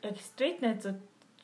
яг 0.00 0.16
стрит 0.20 0.64
найзууд 0.64 1.00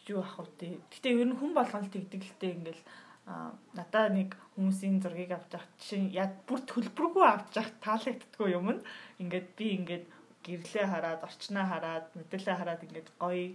юу 0.08 0.24
ах 0.24 0.40
вэ? 0.40 0.80
Гэтэ 0.88 1.12
ер 1.12 1.28
нь 1.28 1.36
хүн 1.36 1.52
болгоно 1.52 1.92
тэгдэг 1.92 2.22
л 2.24 2.36
дээ 2.40 2.52
ингээл 2.56 2.82
а 3.26 3.54
надаа 3.74 4.08
нэг 4.10 4.34
хүмүүсийн 4.56 4.98
зургийг 4.98 5.30
авч 5.30 5.54
явах 5.54 5.68
чинь 5.78 6.10
яг 6.10 6.42
бүр 6.48 6.60
төлбөргүй 6.66 7.24
авч 7.28 7.54
явах 7.54 7.76
таалагддаггүй 7.84 8.48
юм 8.58 8.68
нь 8.74 8.84
ингээд 9.22 9.48
би 9.54 9.66
ингээд 9.78 10.04
гэрлээ 10.42 10.86
хараад 10.90 11.20
орчноо 11.22 11.66
хараад 11.70 12.06
мэдээлэл 12.18 12.58
хараад 12.58 12.82
ингээд 12.82 13.08
гоё 13.22 13.54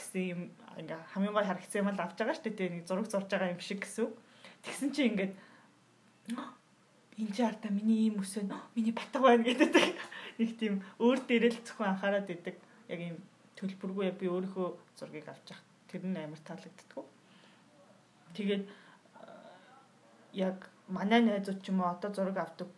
гэсэн 0.00 0.24
юм 0.32 0.40
ингээ 0.80 1.00
хамгийн 1.12 1.34
гой 1.36 1.44
харагдсан 1.44 1.80
юм 1.84 1.92
л 1.92 2.00
авч 2.00 2.16
байгаа 2.16 2.36
шүү 2.40 2.56
дээ 2.56 2.70
нэг 2.72 2.84
зураг 2.88 3.06
зурж 3.12 3.28
байгаа 3.28 3.52
юм 3.52 3.60
шиг 3.60 3.84
гэсэн. 3.84 4.08
Тэгсэн 4.64 4.90
чинь 4.96 5.08
ингээд 5.12 5.32
энэ 7.20 7.32
чи 7.36 7.42
ардаа 7.44 7.70
миний 7.70 8.08
ийм 8.08 8.16
өсөө 8.24 8.48
миний 8.74 8.94
батга 8.96 9.20
байна 9.20 9.44
гэдэг 9.44 9.76
нэг 10.40 10.50
тийм 10.56 10.74
өөр 11.04 11.18
дээрэл 11.28 11.60
зөвхөн 11.60 11.92
анхаарал 11.92 12.24
идэг 12.24 12.56
яг 12.88 13.00
ийм 13.00 13.16
төлбөргүй 13.60 14.08
би 14.16 14.26
өөрийнхөө 14.32 14.68
зургийг 14.96 15.28
авч 15.28 15.52
явах 15.52 15.64
тэр 15.90 16.02
нь 16.08 16.16
амар 16.16 16.40
таалагддаг. 16.40 17.04
Тэгээд 18.32 18.64
яг 20.32 20.58
манай 20.88 21.20
найзууд 21.20 21.60
ч 21.60 21.68
юм 21.68 21.84
уу 21.84 21.92
одоо 21.92 22.10
зураг 22.14 22.38
авдаг. 22.40 22.68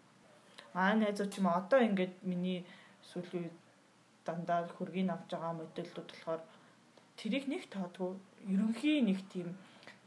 Манай 0.74 0.96
найзууд 1.06 1.30
ч 1.30 1.38
юм 1.38 1.46
уу 1.46 1.60
одоо 1.60 1.78
ингээд 1.78 2.14
миний 2.26 2.66
сүүлийн 3.10 3.50
дандаа 4.26 4.66
хөргийг 4.76 5.10
авч 5.10 5.28
байгаа 5.30 5.52
модельүүд 5.60 6.08
болохоор 6.10 6.42
тэрийг 7.18 7.44
нэг 7.48 7.68
тоодгүй 7.68 8.16
ерөнхий 8.48 9.02
нэг 9.02 9.20
тийм 9.32 9.54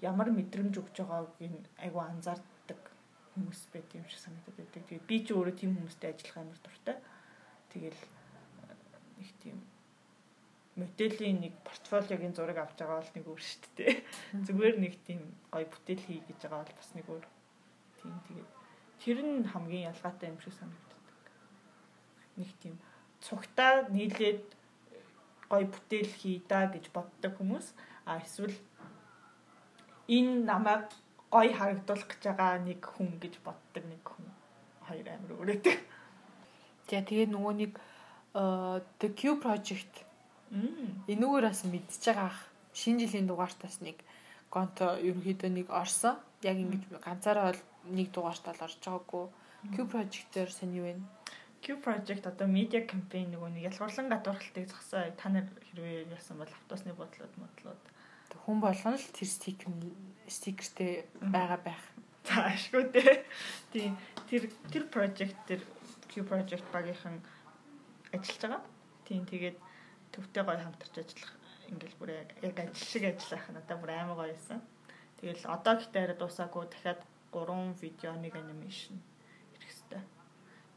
ямар 0.02 0.30
мэдрэмж 0.32 0.76
өгч 0.82 0.96
байгааг 1.02 1.32
нь 1.40 1.60
айгу 1.80 2.00
анзаардаг 2.02 2.82
хүмүүс 3.34 3.62
байт 3.74 3.90
юм 3.96 4.06
шиг 4.08 4.20
санагдаад 4.24 4.58
байдаг. 4.60 4.84
Тэгээд 4.88 5.10
би 5.10 5.18
ч 5.24 5.28
өөрөө 5.32 5.56
тийм 5.56 5.72
хүмүүстэй 5.76 6.12
ажиллах 6.12 6.38
амар 6.40 6.60
дуртай. 6.64 6.98
Тэгэл 7.72 8.02
нэг 9.20 9.30
тийм 9.44 9.58
моделийн 10.76 11.40
нэг 11.40 11.54
портфолиогийн 11.64 12.36
зураг 12.36 12.58
авч 12.60 12.76
байгаа 12.80 13.00
бол 13.00 13.16
нэг 13.16 13.26
өөр 13.32 13.42
шүү 13.44 13.72
дээ. 13.80 13.94
Зүгээр 14.48 14.76
нэг 14.84 14.94
тийм 15.08 15.22
гоё 15.52 15.68
бүтээл 15.72 16.04
хий 16.04 16.20
гэж 16.28 16.40
байгаа 16.44 16.64
бол 16.64 16.80
бас 16.80 16.92
нэг 16.96 17.06
өөр. 17.08 17.26
Тийм 18.04 18.16
тэгээд 18.28 18.50
тэр 19.00 19.18
нь 19.24 19.48
хамгийн 19.48 19.88
ялгаатай 19.92 20.28
юм 20.32 20.40
шиг 20.44 20.54
санагддаг. 20.60 21.00
Нэг 22.36 22.52
тийм 22.60 22.76
цугтаа 23.24 23.88
нийлээд 23.88 24.44
гоё 25.50 25.66
бүтээл 25.70 26.12
хий 26.20 26.38
да 26.50 26.66
гэж 26.74 26.90
боддог 26.96 27.34
хүмүүс 27.38 27.68
а 28.06 28.20
эсвэл 28.22 28.56
энэ 30.08 30.46
намайг 30.46 30.90
гоё 31.34 31.52
харагдуулах 31.54 32.08
гэж 32.10 32.22
байгаа 32.30 32.62
нэг 32.62 32.82
хүн 32.86 33.12
гэж 33.24 33.34
боддог 33.46 33.84
нэг 33.86 34.04
хүн 34.06 34.26
хоёр 34.88 35.08
амир 35.10 35.32
өрөөдөг. 35.42 35.78
За 36.90 37.02
тэгээд 37.02 37.34
нөгөө 37.34 37.54
нэг 37.62 37.72
The 38.36 39.10
Q 39.18 39.42
project 39.42 40.06
энүүгээр 41.10 41.46
бас 41.50 41.62
мэдчихэж 41.66 42.04
байгаа 42.06 42.30
ах 42.30 42.40
шинэ 42.78 43.08
жилийн 43.08 43.28
дугаартаас 43.28 43.82
нэг 43.82 43.98
гонто 44.54 45.00
ерөнхийдөө 45.02 45.50
нэг 45.50 45.68
орсон. 45.72 46.16
Яг 46.46 46.58
ингэж 46.62 46.84
ганцаараа 47.02 47.50
бол 47.50 47.62
нэг 47.98 48.08
дугаарт 48.14 48.46
бол 48.46 48.66
орж 48.68 48.78
байгаагүй. 48.86 49.26
Q 49.74 49.76
project-ээр 49.90 50.52
сони 50.54 50.78
юу 50.78 50.86
вэ? 50.86 50.94
Q 51.66 51.82
project 51.82 52.30
одоо 52.30 52.46
media 52.46 52.86
campaign 52.86 53.34
нөгөө 53.34 53.50
нэг 53.58 53.64
ялгуурлан 53.74 54.14
гадуурхалтыг 54.14 54.70
зогсоо 54.70 55.10
та 55.18 55.34
нар 55.34 55.50
хэрвээ 55.74 56.14
яасан 56.14 56.38
бол 56.38 56.52
автобусны 56.54 56.94
бодлоод 56.94 57.34
модлоод 57.42 57.82
хүн 58.46 58.62
болгоно 58.62 59.02
л 59.02 59.14
тэр 59.18 59.26
стикер 59.26 59.74
стикертэй 60.30 61.10
байгаа 61.18 61.60
байх. 61.66 61.82
За 62.30 62.46
ашгүй 62.54 62.86
дээ. 62.94 63.26
Тийм 63.74 63.98
тэр 64.30 64.54
тэр 64.70 64.84
project 64.94 65.38
тэр 65.50 65.62
Q 66.14 66.22
project 66.30 66.66
багийнхан 66.70 67.18
ажиллаж 68.14 68.42
байгаа. 68.46 68.62
Тийм 69.10 69.26
тэгээд 69.26 69.58
төвтэй 70.14 70.44
гоё 70.46 70.62
хамтарч 70.62 70.96
ажиллах 71.02 71.34
ингээл 71.74 71.98
бүр 71.98 72.10
яг 72.46 72.58
ажил 72.62 72.86
шиг 72.86 73.04
ажиллах 73.10 73.46
надад 73.50 73.82
бүр 73.82 73.90
аймаг 73.90 74.18
гоё 74.22 74.30
байсан. 74.34 74.62
Тэгэл 75.18 75.50
одоо 75.50 75.74
гэхдээ 75.82 76.04
арай 76.06 76.18
дуусаагүй 76.22 76.66
дахиад 76.70 77.02
3 77.34 77.82
видео 77.82 78.14
нэг 78.14 78.34
анимашн 78.38 79.02
ирэх 79.58 79.74
хэвээр. 79.74 80.06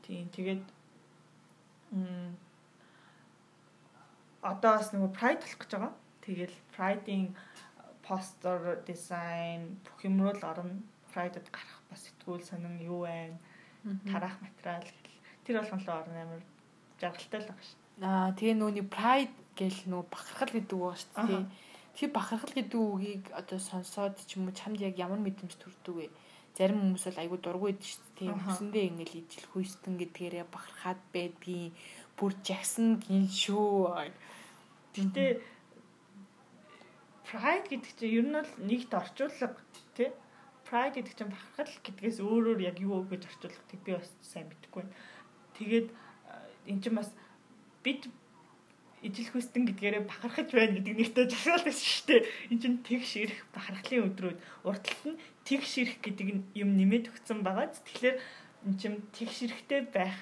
Тийм 0.05 0.33
тэгээд 0.33 0.63
одоо 4.43 4.73
бас 4.79 4.93
нөгөө 4.93 5.11
Pride 5.17 5.41
болох 5.43 5.59
гэж 5.59 5.71
байгаа. 5.73 5.93
Тэгэл 6.25 6.57
Pride-ийн 6.77 7.27
постэр 8.05 8.85
дизайн 8.87 9.81
бүх 9.85 9.99
юм 10.05 10.21
руу 10.23 10.33
л 10.33 10.45
орно. 10.45 10.83
Pride-д 11.13 11.49
гарах 11.51 11.81
бас 11.91 12.05
сэтгүүл 12.07 12.45
сонин 12.45 12.79
юу 12.81 13.05
байна? 13.09 13.37
Тараах 14.07 14.37
материал 14.41 14.85
гэл. 14.85 15.21
Тэр 15.45 15.61
болгон 15.61 15.81
л 15.81 15.91
орно 15.91 16.17
амар 16.23 16.43
жаргалтай 17.01 17.41
л 17.41 17.49
байгаа 17.49 17.65
ш. 17.65 17.73
Аа 18.05 18.31
тэгээ 18.37 18.57
нүуний 18.57 18.87
Pride 18.87 19.35
гэл 19.57 19.81
нөө 19.91 20.03
бахархал 20.13 20.53
гэдэг 20.55 20.79
үг 20.79 20.97
шүү 20.97 21.27
дээ. 21.27 21.45
Тэр 21.99 22.11
бахархал 22.15 22.55
гэдэг 22.55 22.79
үгийг 22.79 23.25
одоо 23.35 23.59
сонсоод 23.59 24.15
ч 24.23 24.39
юм 24.39 24.47
уу 24.47 24.55
чамд 24.55 24.79
яг 24.79 24.95
ямар 25.01 25.19
мэдрэмж 25.19 25.59
төрдөг 25.59 25.95
вэ? 25.97 26.07
Зарим 26.59 26.83
хүмүүс 26.83 27.05
бол 27.07 27.23
айгүй 27.23 27.39
дургүй 27.39 27.71
байдаг 27.71 27.87
шүү 27.87 28.03
дээ. 28.03 28.19
Тийм 28.19 28.39
хүсэндээ 28.43 28.85
ингээл 28.91 29.21
ижил 29.23 29.47
хүйстэн 29.55 29.95
гэдгээрээ 30.03 30.45
бахархаад 30.51 31.01
байдгийн 31.15 31.71
бүр 32.19 32.33
жагсан 32.43 32.99
гин 32.99 33.31
шүү. 33.31 34.11
Тэгтээ 34.99 35.31
pride 37.29 37.67
гэдэг 37.71 37.93
чинь 37.95 38.15
ер 38.19 38.27
нь 38.27 38.35
бол 38.35 38.53
нэгт 38.67 38.91
орчуулга 38.91 39.55
тий 39.95 40.11
pride 40.67 40.99
гэдэг 40.99 41.15
чинь 41.15 41.31
бахархал 41.31 41.75
гэдгээс 41.87 42.19
өөрөөр 42.27 42.61
яг 42.67 42.77
юу 42.83 43.07
гэж 43.07 43.23
орчуулдаг 43.31 43.79
би 43.87 43.93
бас 43.95 44.11
сайн 44.27 44.51
мэдэхгүй 44.51 44.83
байна. 44.83 44.99
Тэгээд 45.55 45.89
эн 46.67 46.79
чинь 46.83 46.99
бас 46.99 47.15
бид 47.87 48.11
ижил 49.03 49.31
хүстэн 49.31 49.63
гэдгээрээ 49.69 50.11
бахархаж 50.11 50.49
байна 50.51 50.75
гэдэг 50.75 50.95
нэртэй 50.99 51.27
жашаал 51.31 51.63
байсан 51.63 51.87
шүү 51.87 52.07
дээ. 52.11 52.23
Энд 52.51 52.61
чинь 52.63 52.79
тэгш 52.83 53.13
ирэх 53.23 53.41
бахархлын 53.55 54.11
өдрүүд 54.11 54.39
урталт 54.67 55.05
нь 55.07 55.21
тэгш 55.49 55.73
ирэх 55.81 55.97
гэдэг 56.05 56.29
юм 56.53 56.71
нэмээд 56.77 57.09
өгсөн 57.09 57.41
байгаа. 57.41 57.73
Тэгэхээр 57.73 58.17
эн 58.69 58.75
чинь 58.77 59.01
тэгш 59.17 59.49
ирэхтэй 59.49 59.89
байх 59.89 60.17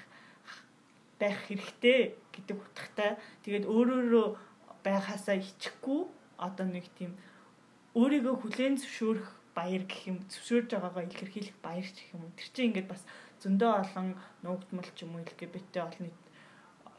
байх 1.19 1.39
хэрэгтэй 1.51 2.15
гэдэг 2.31 2.57
утгатай. 2.63 3.19
Тэгээд 3.43 3.67
өөрөөрөө 3.67 4.27
байхаасаа 4.87 5.43
хичихгүй 5.43 6.07
одоо 6.39 6.67
нэг 6.71 6.87
тийм 6.95 7.19
өөрийгөө 7.99 8.35
хүлээн 8.39 8.79
зөвшөөрөх 8.79 9.29
баяр 9.57 9.83
гэх 9.89 10.03
юм 10.13 10.19
зөвшөөрж 10.31 10.69
байгаагаа 10.71 11.05
илэрхийлэх 11.11 11.57
баяр 11.65 11.89
гэх 11.89 12.15
юм. 12.15 12.31
Тэр 12.39 12.49
чинь 12.55 12.69
ингээд 12.71 12.89
бас 12.93 13.03
зөндөө 13.43 13.71
олон 13.83 14.09
нуугдмал 14.45 14.91
ч 14.95 15.03
юм 15.03 15.17
уу 15.17 15.25
LGBT 15.25 15.75
олон 15.81 16.03
нийт 16.07 16.23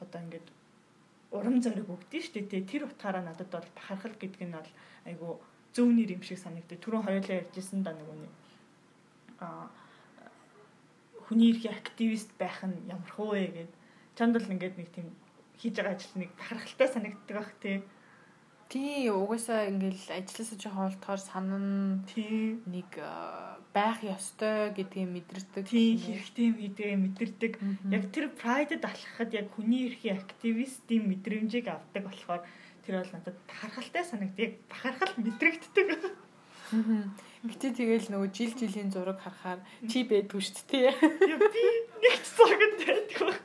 одоо 0.04 0.20
ингээд 0.26 0.48
урам 1.32 1.62
зориг 1.62 1.86
өгдөө 1.86 2.22
шүү 2.22 2.44
дээ. 2.50 2.66
Тэр 2.66 2.90
утгаараа 2.90 3.24
надад 3.24 3.50
бол 3.54 3.70
бахархал 3.78 4.16
гэдэг 4.18 4.42
нь 4.42 4.58
бол 4.58 4.72
айгу 5.06 5.38
зөв 5.78 5.94
нэр 5.94 6.18
юм 6.18 6.24
шиг 6.26 6.42
санагдав. 6.42 6.82
Түрүүн 6.82 7.06
хоёулаа 7.06 7.46
ярьжсэн 7.46 7.86
да 7.86 7.94
нэг 7.94 8.10
а 9.38 9.70
хүний 11.30 11.54
эрхийн 11.54 11.78
активист 11.78 12.34
байх 12.42 12.66
нь 12.66 12.90
ямар 12.90 13.12
хөө 13.14 13.30
вэ 13.38 13.48
гэд. 13.54 13.72
Чанд 14.18 14.34
бол 14.34 14.50
ингээд 14.50 14.76
нэг 14.82 14.90
тийм 14.90 15.14
хийж 15.62 15.78
байгаа 15.78 15.94
ажил 15.94 16.16
нэг 16.18 16.32
бахархалтай 16.40 16.88
санагддаг 16.90 17.36
бах 17.38 17.54
тий. 17.62 17.84
Тий, 18.68 19.08
угаасаа 19.08 19.72
ингээл 19.72 20.18
ажилласаа 20.20 20.58
жоохон 20.60 20.88
олдохоор 20.92 21.22
санан 21.24 21.68
тий 22.10 22.60
нэг 22.68 22.90
байх 23.72 24.00
ёстой 24.04 24.74
гэдгийг 24.76 25.08
мэдэрдэг. 25.08 25.64
Тий, 25.72 25.96
хэрэгтэй 25.96 26.48
гэдгийг 26.52 27.00
мэдэрдэг. 27.00 27.54
Яг 27.96 28.04
тэр 28.12 28.28
pride-д 28.36 28.84
алхахад 28.84 29.32
яг 29.32 29.48
хүний 29.56 29.88
эрхийн 29.88 30.20
активистийн 30.20 31.08
мэдрэмжийг 31.08 31.68
авдаг 31.72 32.04
болохоор 32.08 32.42
тэр 32.88 33.04
бол 33.04 33.12
надад 33.12 33.36
бахархалтай 33.52 34.04
санагддаг. 34.08 34.52
Бахархал 34.72 35.14
мэдрэгддэг. 35.20 35.90
Гэтэ 37.44 37.68
тэгэл 37.76 38.08
нөгөө 38.12 38.30
жил 38.32 38.54
жилийн 38.56 38.92
зураг 38.92 39.20
харахаар 39.20 39.60
чи 39.92 40.08
байдгүй 40.08 40.40
шүү 40.40 40.64
дээ. 40.72 40.92
Би 40.96 41.64
нэгт 42.02 42.26
зурганд 42.32 42.80
байдгүй. 42.88 43.36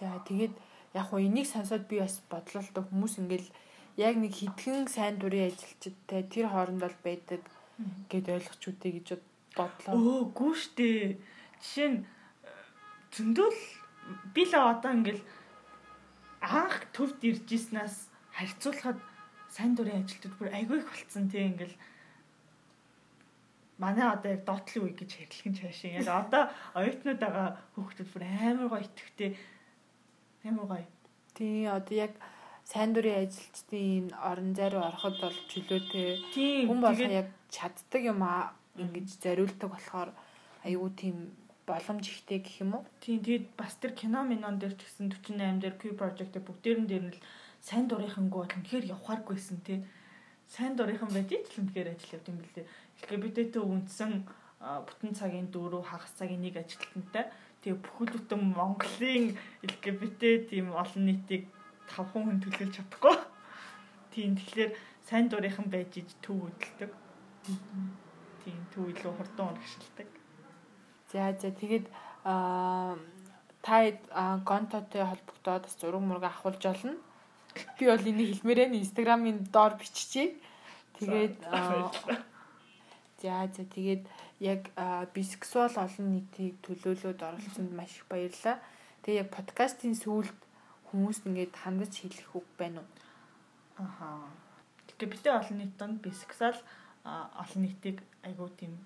За 0.00 0.18
тэгээд 0.24 0.54
яг 0.96 1.06
хуу 1.08 1.20
энийг 1.20 1.48
сонсоод 1.48 1.84
би 1.88 2.00
бас 2.00 2.20
бодлоо 2.28 2.64
л 2.64 2.88
хүмүүс 2.88 3.20
ингээл 3.20 3.48
яг 3.96 4.16
нэг 4.16 4.32
хитгэн 4.36 4.88
сайн 4.88 5.16
дурын 5.20 5.52
ажилчдтай 5.52 6.24
тэр 6.28 6.48
хооронд 6.48 6.80
бол 6.80 6.96
байдаг 7.04 7.40
гэд 8.08 8.26
ойлгоч 8.28 8.62
үтэй 8.68 8.92
гэж 9.00 9.08
бодлоо. 9.56 9.92
Өө 9.96 10.20
гүү 10.36 10.52
штэ. 10.56 11.16
Жишээ 11.60 11.88
нь 11.88 11.98
зөндөл 13.12 13.60
би 14.34 14.42
л 14.48 14.54
одоо 14.56 14.92
ингээл 14.92 15.22
анх 16.42 16.90
төвд 16.92 17.20
ирж 17.22 17.46
ирснаас 17.48 18.11
харьцуулахад 18.42 18.98
сайн 19.54 19.72
дурын 19.78 20.02
ажилтнууд 20.02 20.36
бүр 20.38 20.50
айгүй 20.50 20.78
их 20.82 20.88
болцсон 20.90 21.30
тийм 21.30 21.54
ингээл 21.54 21.76
манай 23.78 24.06
одоо 24.10 24.30
яг 24.34 24.42
доотлын 24.44 24.84
үе 24.86 24.94
гэж 24.98 25.10
хэрлэх 25.14 25.46
нь 25.46 25.58
цаашаа. 25.58 25.90
Яг 26.00 26.08
одоо 26.08 26.42
оюутнуудаа 26.78 27.56
хүүхдүүд 27.74 28.08
бүр 28.12 28.22
амар 28.26 28.68
гоё 28.70 28.84
итгэвтэй 28.86 29.30
амар 30.48 30.66
гоё. 30.70 30.86
Тий 31.36 31.66
одоо 31.66 31.96
яг 32.06 32.12
сайн 32.64 32.90
дурын 32.94 33.26
ажилчдын 33.26 34.06
орон 34.30 34.50
зай 34.54 34.68
руу 34.70 34.84
ороход 34.86 35.16
бол 35.20 35.38
чөлөөтэй. 35.50 36.08
Хүн 36.68 36.80
болго 36.82 37.08
яг 37.10 37.28
чаддаг 37.50 38.02
юм 38.12 38.20
аа 38.22 38.54
ингэж 38.78 39.08
зориулдаг 39.24 39.68
болохоор 39.72 40.10
айгүй 40.64 40.90
тийм 40.96 41.16
боломж 41.66 42.04
ихтэй 42.06 42.38
гэх 42.42 42.62
юм 42.62 42.78
уу? 42.78 42.84
Тийм 43.02 43.18
тэгээд 43.22 43.46
бас 43.58 43.74
тэр 43.82 43.92
кино 43.98 44.22
минон 44.22 44.58
дээр 44.58 44.74
ч 44.78 44.86
гэсэн 44.86 45.10
48 45.10 45.62
дээр 45.62 45.76
Q 45.80 45.82
project 46.00 46.30
дээр 46.32 46.46
бүгдээрэн 46.46 46.86
дээр 46.86 47.04
нь 47.06 47.14
л 47.14 47.20
сайн 47.62 47.86
дурынхангүй 47.86 48.40
бол 48.42 48.56
үнэхээр 48.58 48.90
явахааргүйсэн 48.90 49.58
тий. 49.62 49.78
Сайн 50.50 50.74
дурынхан 50.74 51.14
байдгийг 51.14 51.46
л 51.46 51.62
үнэхээр 51.62 51.94
ажил 51.94 52.14
явд 52.18 52.28
юм 52.28 52.38
билээ. 52.42 52.66
LGBT 53.06 53.54
үндсэн 53.62 54.12
бүтэн 54.62 55.12
цагийн 55.14 55.48
дөрөв 55.54 55.86
хагас 55.86 56.12
цагийн 56.18 56.42
нэг 56.42 56.58
ажилтнтай 56.58 57.30
тэгээ 57.62 57.78
бүхэл 57.78 58.14
бүтэн 58.18 58.42
Монголын 58.58 59.38
LGBT 59.62 60.50
тийм 60.50 60.74
олон 60.74 61.02
нийтийг 61.06 61.46
тавхан 61.86 62.26
хүн 62.26 62.42
төлөөлж 62.42 62.74
чадахгүй. 62.78 63.16
Тийм 64.10 64.34
тэгэхээр 64.38 64.70
сайн 65.06 65.26
дурынхан 65.30 65.70
байж 65.70 66.02
иж 66.02 66.10
төв 66.18 66.42
хөдөлдөг. 66.42 66.90
Тийм 68.42 68.60
төв 68.74 68.90
илүү 68.90 69.12
хурдан 69.14 69.54
урагшилдаг. 69.54 70.08
За 71.10 71.30
за 71.38 71.50
тэгээд 71.54 71.86
аа 72.26 72.98
та 73.62 73.78
гонтотой 74.42 75.06
холбогдоод 75.06 75.62
бас 75.66 75.74
зураг 75.78 76.02
мураг 76.02 76.26
авахулж 76.26 76.62
олно. 76.66 76.98
Би 77.78 77.84
бол 77.86 78.08
энийг 78.10 78.40
хэлмээрээ 78.40 78.68
инстаграмын 78.80 79.38
доор 79.52 79.76
биччихье. 79.80 80.36
Тэгээд 80.98 81.36
за 83.22 83.46
за 83.54 83.64
тэгээд 83.76 84.04
яг 84.40 84.62
бисексуал 85.14 85.74
олон 85.76 86.06
нийтийг 86.14 86.58
төлөөлөөд 86.66 87.20
оролцсонд 87.22 87.72
маш 87.72 87.92
их 87.98 88.06
баярлалаа. 88.10 88.58
Тэгээ 89.02 89.22
яг 89.22 89.30
подкастын 89.30 89.94
сүүлд 89.94 90.38
хүмүүст 90.90 91.26
ингээд 91.30 91.54
хандаж 91.56 91.92
хэлэх 91.94 92.30
үг 92.34 92.46
байна 92.58 92.82
уу? 92.82 92.90
Аха. 93.78 94.26
LGBT 94.90 95.24
олон 95.38 95.56
нийт 95.58 95.74
донд 95.78 96.02
бисексуал 96.02 96.58
олон 97.04 97.60
нийтийг 97.62 98.02
айгуу 98.26 98.50
тийм 98.58 98.78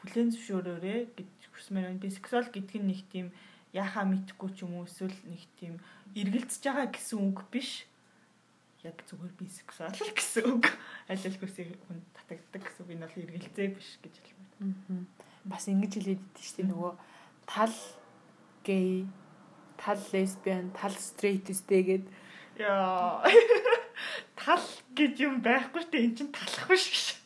хүлэн 0.00 0.32
зөвшөөрөөрэй 0.32 1.12
гэж 1.18 1.30
хүсмээр 1.54 1.86
байна. 1.90 2.02
Бисексуал 2.02 2.48
гэдэг 2.48 2.78
нь 2.80 2.88
нэг 2.90 3.00
тийм 3.12 3.26
яхаа 3.76 4.04
мэдхгүй 4.08 4.50
ч 4.56 4.64
юм 4.64 4.80
уу 4.80 4.88
эсвэл 4.88 5.14
нэг 5.28 5.42
тийм 5.60 5.78
эргэлзэж 6.16 6.62
байгаа 6.64 6.88
гэсэн 6.90 7.18
үг 7.20 7.38
биш. 7.52 7.86
Яг 8.80 8.96
зүгээр 9.04 9.34
бисексуал 9.36 9.92
гэсэн 9.92 10.44
үг. 10.56 10.66
Аль 11.10 11.20
аль 11.20 11.38
хүсээ 11.40 11.76
хүн 11.84 12.00
татагддаг 12.16 12.62
гэсэн 12.64 12.82
үг 12.84 12.90
энэ 12.96 13.04
бол 13.04 13.20
эргэлзээ 13.20 13.68
биш 13.76 13.90
гэж 14.00 14.14
хэлмээр. 14.24 14.52
Аа. 14.64 15.04
Бас 15.44 15.68
ингэж 15.68 15.92
хэлээд 16.00 16.22
идэв 16.24 16.52
дээ 16.56 16.68
нөгөө 16.68 16.92
тал 17.44 17.76
гей 18.64 19.04
тал 19.80 20.00
лесбиан, 20.12 20.70
тал 20.76 20.92
стрейт 20.92 21.48
үстэй 21.48 21.82
гэд. 21.82 22.04
Яа. 22.60 23.24
Тал 24.40 24.64
гэж 24.96 25.20
юм 25.24 25.40
байхгүй 25.44 25.80
шүү 25.84 25.92
дээ. 25.92 26.04
Энд 26.04 26.16
чинь 26.20 26.32
талах 26.32 26.68
биш. 26.68 27.16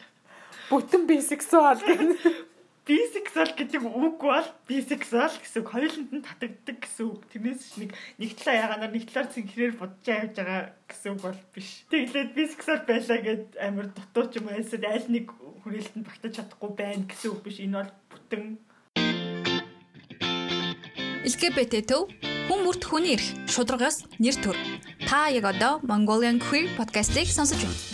Бүтэн 0.71 1.07
бисексуал 1.07 1.79
гэнэ. 1.79 2.15
Бисексуал 2.85 3.49
гэдэг 3.57 3.81
үг 3.81 4.21
бол 4.21 4.49
бисексуал 4.69 5.33
гэсэн. 5.33 5.65
Хоёуланд 5.65 6.13
нь 6.13 6.21
татагддаг 6.21 6.85
гэсэн 6.85 7.05
үг. 7.09 7.25
Тэрнээс 7.33 7.81
нэг 7.81 7.97
нэг 8.21 8.31
талаа 8.37 8.61
ягаанаар 8.61 8.93
нэг 8.93 9.09
талаар 9.09 9.33
цэнхрээр 9.33 9.73
бодож 9.81 10.05
явж 10.05 10.37
байгаа 10.37 10.63
гэсэн 10.85 11.17
үг 11.17 11.21
бол 11.25 11.41
биш. 11.57 11.89
Тэглээд 11.89 12.37
бисексуал 12.37 12.85
байлаа 12.85 13.19
гэд 13.25 13.57
амар 13.57 13.89
дутуу 13.89 14.25
ч 14.29 14.37
юм 14.37 14.53
уу 14.53 14.61
эсвэл 14.61 14.85
аль 14.85 15.09
нэг 15.09 15.33
хүрээлтэнд 15.65 16.05
багтаж 16.05 16.33
чадахгүй 16.37 16.71
байна 16.77 17.09
гэсэн 17.09 17.33
үг 17.33 17.41
биш. 17.41 17.57
Энэ 17.65 17.81
бол 17.81 17.93
бүтэн 18.13 18.45
LGBT 21.25 21.89
төв 21.89 22.13
Хүн 22.45 22.61
бүрт 22.61 22.85
хүний 22.85 23.17
эрх, 23.17 23.25
шударгаас 23.49 24.05
нэр 24.21 24.37
төр. 24.45 24.59
Та 25.09 25.33
яг 25.33 25.49
одоо 25.49 25.81
Mongolian 25.81 26.37
Queer 26.37 26.69
podcast-ийг 26.77 27.33
сонсож 27.33 27.57
байна. 27.65 27.94